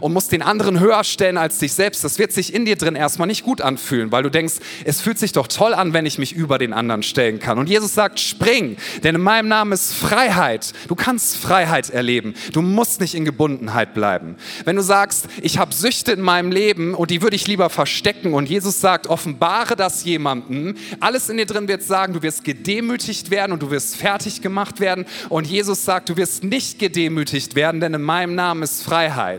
[0.01, 2.05] und musst den anderen höher stellen als dich selbst.
[2.05, 4.55] Das wird sich in dir drin erstmal nicht gut anfühlen, weil du denkst,
[4.85, 7.59] es fühlt sich doch toll an, wenn ich mich über den anderen stellen kann.
[7.59, 10.73] Und Jesus sagt, spring, denn in meinem Namen ist Freiheit.
[10.89, 12.35] Du kannst Freiheit erleben.
[12.53, 14.37] Du musst nicht in Gebundenheit bleiben.
[14.65, 18.35] Wenn du sagst, ich habe Süchte in meinem Leben und die würde ich lieber verstecken
[18.35, 23.31] und Jesus sagt, offenbare das jemandem, alles in dir drin wird sagen, du wirst gedemütigt
[23.31, 27.81] werden und du wirst fertig gemacht werden und Jesus sagt, du wirst nicht gedemütigt werden,
[27.81, 29.36] denn in meinem Namen ist Freiheit.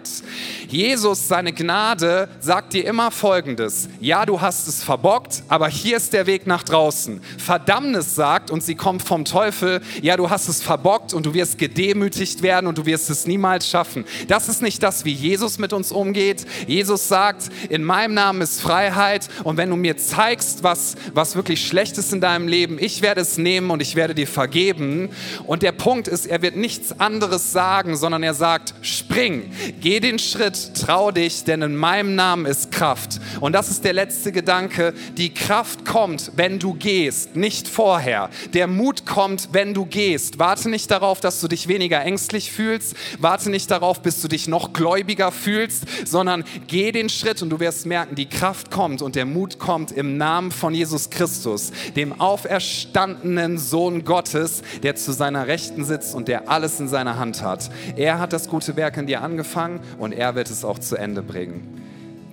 [0.67, 3.89] Jesus, seine Gnade, sagt dir immer Folgendes.
[3.99, 7.21] Ja, du hast es verbockt, aber hier ist der Weg nach draußen.
[7.37, 11.57] Verdammnis sagt, und sie kommt vom Teufel, ja, du hast es verbockt und du wirst
[11.57, 14.05] gedemütigt werden und du wirst es niemals schaffen.
[14.27, 16.45] Das ist nicht das, wie Jesus mit uns umgeht.
[16.67, 21.65] Jesus sagt, in meinem Namen ist Freiheit und wenn du mir zeigst, was, was wirklich
[21.65, 25.09] schlecht ist in deinem Leben, ich werde es nehmen und ich werde dir vergeben.
[25.45, 30.19] Und der Punkt ist, er wird nichts anderes sagen, sondern er sagt, spring, geh den
[30.19, 33.21] Schritt, trau dich, denn in meinem Namen ist Kraft.
[33.39, 34.93] Und das ist der letzte Gedanke.
[35.15, 38.29] Die Kraft kommt, wenn du gehst, nicht vorher.
[38.53, 40.39] Der Mut kommt, wenn du gehst.
[40.39, 42.97] Warte nicht darauf, dass du dich weniger ängstlich fühlst.
[43.19, 47.61] Warte nicht darauf, bis du dich noch gläubiger fühlst, sondern geh den Schritt und du
[47.61, 52.19] wirst merken, die Kraft kommt und der Mut kommt im Namen von Jesus Christus, dem
[52.19, 57.69] auferstandenen Sohn Gottes, der zu seiner Rechten sitzt und der alles in seiner Hand hat.
[57.95, 61.21] Er hat das gute Werk in dir angefangen und er wird es auch zu Ende
[61.21, 61.78] bringen.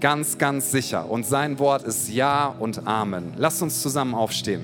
[0.00, 1.10] Ganz, ganz sicher.
[1.10, 3.32] Und sein Wort ist Ja und Amen.
[3.36, 4.62] Lasst uns zusammen aufstehen.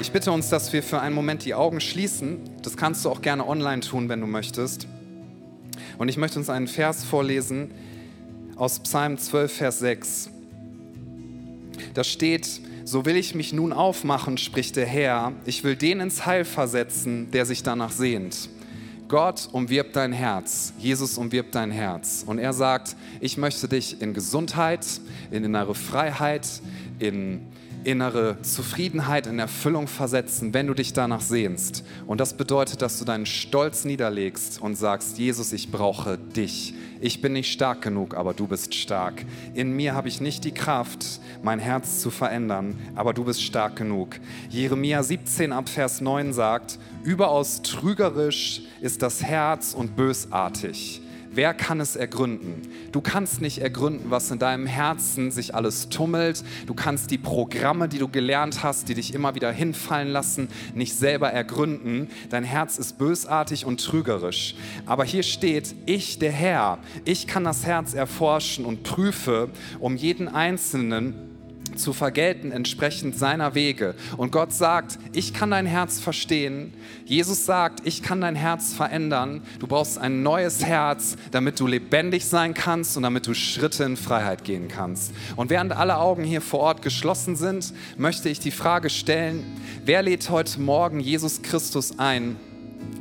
[0.00, 2.40] Ich bitte uns, dass wir für einen Moment die Augen schließen.
[2.62, 4.86] Das kannst du auch gerne online tun, wenn du möchtest.
[5.98, 7.70] Und ich möchte uns einen Vers vorlesen
[8.56, 10.30] aus Psalm 12, Vers 6.
[11.94, 16.26] Da steht, so will ich mich nun aufmachen, spricht der Herr, ich will den ins
[16.26, 18.48] Heil versetzen, der sich danach sehnt.
[19.08, 22.24] Gott umwirbt dein Herz, Jesus umwirbt dein Herz.
[22.26, 24.86] Und er sagt, ich möchte dich in Gesundheit,
[25.30, 26.48] in innere Freiheit,
[26.98, 27.42] in
[27.84, 31.84] innere Zufriedenheit, in Erfüllung versetzen, wenn du dich danach sehnst.
[32.06, 36.74] Und das bedeutet, dass du deinen Stolz niederlegst und sagst, Jesus, ich brauche dich.
[37.00, 39.24] Ich bin nicht stark genug, aber du bist stark.
[39.54, 41.04] In mir habe ich nicht die Kraft,
[41.42, 44.20] mein Herz zu verändern, aber du bist stark genug.
[44.48, 51.01] Jeremia 17 ab Vers 9 sagt, überaus trügerisch ist das Herz und bösartig.
[51.34, 52.60] Wer kann es ergründen?
[52.92, 56.44] Du kannst nicht ergründen, was in deinem Herzen sich alles tummelt.
[56.66, 60.94] Du kannst die Programme, die du gelernt hast, die dich immer wieder hinfallen lassen, nicht
[60.94, 62.08] selber ergründen.
[62.28, 64.56] Dein Herz ist bösartig und trügerisch.
[64.84, 69.48] Aber hier steht, ich, der Herr, ich kann das Herz erforschen und prüfe,
[69.80, 71.31] um jeden Einzelnen
[71.78, 73.94] zu vergelten entsprechend seiner Wege.
[74.16, 76.72] Und Gott sagt, ich kann dein Herz verstehen.
[77.04, 79.42] Jesus sagt, ich kann dein Herz verändern.
[79.58, 83.96] Du brauchst ein neues Herz, damit du lebendig sein kannst und damit du Schritte in
[83.96, 85.12] Freiheit gehen kannst.
[85.36, 89.44] Und während alle Augen hier vor Ort geschlossen sind, möchte ich die Frage stellen,
[89.84, 92.36] wer lädt heute Morgen Jesus Christus ein?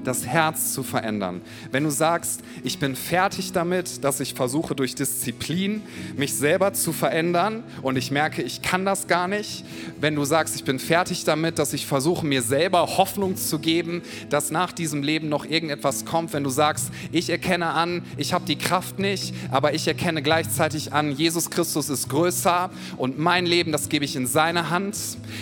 [0.04, 1.42] Das Herz zu verändern.
[1.72, 5.84] Wenn du sagst, ich bin fertig damit, dass ich versuche durch Disziplin
[6.16, 9.64] mich selber zu verändern und ich merke, ich kann das gar nicht.
[10.00, 14.02] Wenn du sagst, ich bin fertig damit, dass ich versuche mir selber Hoffnung zu geben,
[14.30, 16.34] dass nach diesem Leben noch irgendetwas kommt.
[16.34, 20.94] Wenn du sagst, ich erkenne an, ich habe die Kraft nicht, aber ich erkenne gleichzeitig
[20.94, 24.98] an, Jesus Christus ist größer und mein Leben, das gebe ich in seine Hand.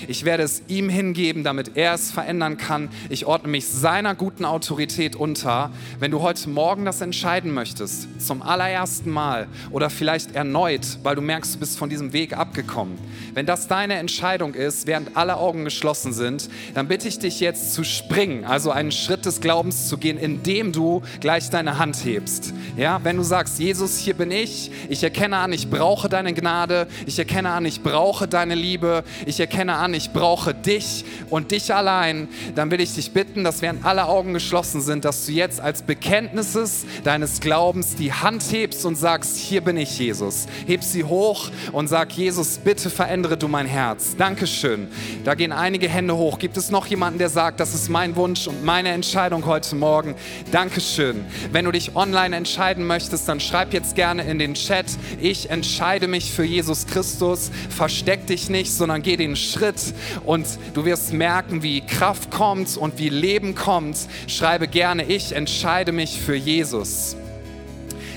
[0.07, 2.89] Ich werde es ihm hingeben, damit er es verändern kann.
[3.09, 5.71] Ich ordne mich seiner guten Autorität unter.
[5.99, 11.21] Wenn du heute Morgen das entscheiden möchtest, zum allerersten Mal oder vielleicht erneut, weil du
[11.21, 12.97] merkst, du bist von diesem Weg abgekommen,
[13.33, 17.73] wenn das deine Entscheidung ist, während alle Augen geschlossen sind, dann bitte ich dich jetzt
[17.73, 22.53] zu springen, also einen Schritt des Glaubens zu gehen, indem du gleich deine Hand hebst.
[22.75, 26.87] Ja, wenn du sagst, Jesus, hier bin ich, ich erkenne an, ich brauche deine Gnade,
[27.05, 31.73] ich erkenne an, ich brauche deine Liebe, ich erkenne an, ich brauche dich und dich
[31.73, 35.31] allein, dann will ich dich bitten, dass während alle Augen geschlossen geschlossen sind, dass du
[35.31, 40.47] jetzt als Bekenntnisses deines Glaubens die Hand hebst und sagst, hier bin ich Jesus.
[40.67, 44.15] Heb sie hoch und sag, Jesus, bitte verändere du mein Herz.
[44.17, 44.87] Dankeschön.
[45.23, 46.39] Da gehen einige Hände hoch.
[46.39, 50.15] Gibt es noch jemanden, der sagt, das ist mein Wunsch und meine Entscheidung heute Morgen?
[50.51, 51.23] Dankeschön.
[51.51, 54.87] Wenn du dich online entscheiden möchtest, dann schreib jetzt gerne in den Chat,
[55.21, 57.49] ich entscheide mich für Jesus Christus.
[57.69, 59.93] Versteck dich nicht, sondern geh den Schritt
[60.25, 64.08] und du wirst merken, wie Kraft kommt und wie Leben kommt.
[64.27, 67.15] Schreibe gerne, ich entscheide mich für Jesus.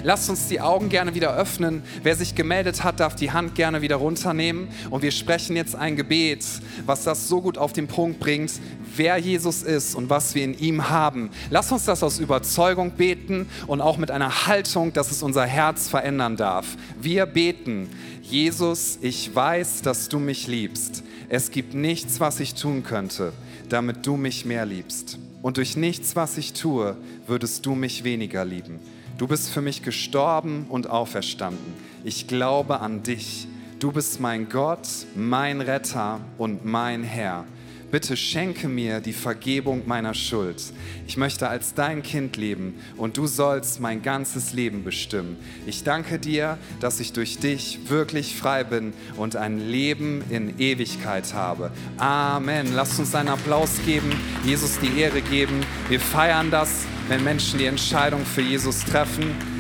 [0.05, 1.83] Lasst uns die Augen gerne wieder öffnen.
[2.03, 4.69] Wer sich gemeldet hat, darf die Hand gerne wieder runternehmen.
[4.91, 6.45] Und wir sprechen jetzt ein Gebet,
[6.87, 8.53] was das so gut auf den Punkt bringt,
[8.97, 11.31] wer Jesus ist und was wir in ihm haben.
[11.51, 15.89] Lasst uns das aus Überzeugung beten und auch mit einer Haltung, dass es unser Herz
[15.89, 16.67] verändern darf.
[17.01, 17.89] Wir beten,
[18.23, 21.05] Jesus, ich weiß, dass du mich liebst.
[21.29, 23.33] Es gibt nichts, was ich tun könnte,
[23.69, 25.19] damit du mich mehr liebst.
[25.43, 28.79] Und durch nichts, was ich tue, würdest du mich weniger lieben.
[29.19, 31.75] Du bist für mich gestorben und auferstanden.
[32.05, 33.47] Ich glaube an dich.
[33.79, 37.45] Du bist mein Gott, mein Retter und mein Herr.
[37.93, 40.63] Bitte schenke mir die Vergebung meiner Schuld.
[41.07, 45.37] Ich möchte als dein Kind leben und du sollst mein ganzes Leben bestimmen.
[45.67, 51.35] Ich danke dir, dass ich durch dich wirklich frei bin und ein Leben in Ewigkeit
[51.35, 51.71] habe.
[51.99, 52.75] Amen.
[52.75, 54.11] Lasst uns einen Applaus geben,
[54.43, 55.61] Jesus die Ehre geben.
[55.91, 59.52] Wir feiern das, wenn Menschen die Entscheidung für Jesus treffen.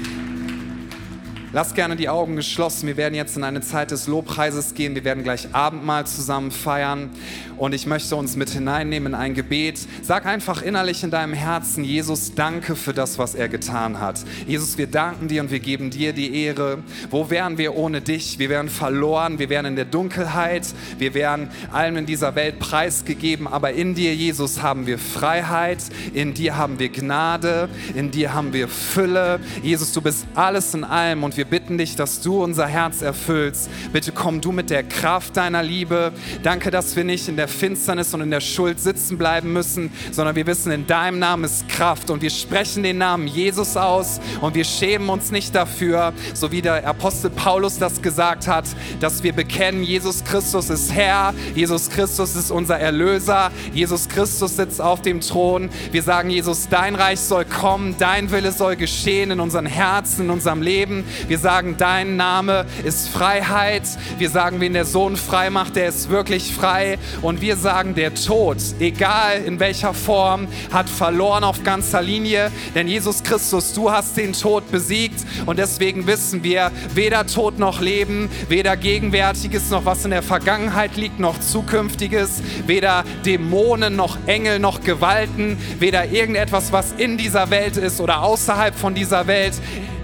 [1.54, 2.86] Lass gerne die Augen geschlossen.
[2.86, 4.94] Wir werden jetzt in eine Zeit des Lobpreises gehen.
[4.94, 7.10] Wir werden gleich Abendmahl zusammen feiern.
[7.58, 9.86] Und ich möchte uns mit hineinnehmen in ein Gebet.
[10.00, 14.20] Sag einfach innerlich in deinem Herzen, Jesus, danke für das, was er getan hat.
[14.46, 16.78] Jesus, wir danken dir und wir geben dir die Ehre.
[17.10, 18.38] Wo wären wir ohne dich?
[18.38, 23.46] Wir wären verloren, wir wären in der Dunkelheit, wir wären allem in dieser Welt preisgegeben.
[23.46, 25.84] Aber in dir, Jesus, haben wir Freiheit,
[26.14, 29.38] in dir haben wir Gnade, in dir haben wir Fülle.
[29.62, 33.70] Jesus, du bist alles in allem und wir bitten dich, dass du unser Herz erfüllst.
[33.92, 36.12] Bitte komm du mit der Kraft deiner Liebe.
[36.42, 40.36] Danke, dass wir nicht in der Finsternis und in der Schuld sitzen bleiben müssen, sondern
[40.36, 44.54] wir wissen, in deinem Namen ist Kraft und wir sprechen den Namen Jesus aus und
[44.54, 48.64] wir schämen uns nicht dafür, so wie der Apostel Paulus das gesagt hat,
[49.00, 54.80] dass wir bekennen, Jesus Christus ist Herr, Jesus Christus ist unser Erlöser, Jesus Christus sitzt
[54.80, 55.70] auf dem Thron.
[55.90, 60.30] Wir sagen, Jesus, dein Reich soll kommen, dein Wille soll geschehen in unseren Herzen, in
[60.30, 61.04] unserem Leben.
[61.32, 63.84] Wir sagen, dein Name ist Freiheit.
[64.18, 66.98] Wir sagen, wen der Sohn frei macht, der ist wirklich frei.
[67.22, 72.50] Und wir sagen, der Tod, egal in welcher Form, hat verloren auf ganzer Linie.
[72.74, 75.24] Denn Jesus Christus, du hast den Tod besiegt.
[75.46, 80.98] Und deswegen wissen wir, weder Tod noch Leben, weder Gegenwärtiges noch was in der Vergangenheit
[80.98, 87.78] liegt, noch Zukünftiges, weder Dämonen noch Engel noch Gewalten, weder irgendetwas, was in dieser Welt
[87.78, 89.54] ist oder außerhalb von dieser Welt.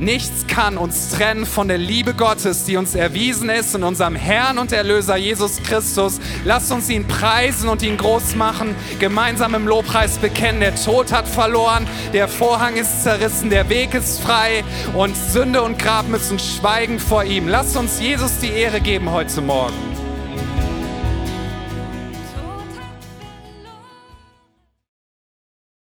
[0.01, 4.57] Nichts kann uns trennen von der Liebe Gottes, die uns erwiesen ist in unserem Herrn
[4.57, 6.21] und Erlöser Jesus Christus.
[6.45, 10.61] Lasst uns ihn preisen und ihn groß machen, gemeinsam im Lobpreis bekennen.
[10.61, 14.63] Der Tod hat verloren, der Vorhang ist zerrissen, der Weg ist frei
[14.95, 17.49] und Sünde und Grab müssen schweigen vor ihm.
[17.49, 19.98] Lasst uns Jesus die Ehre geben heute Morgen.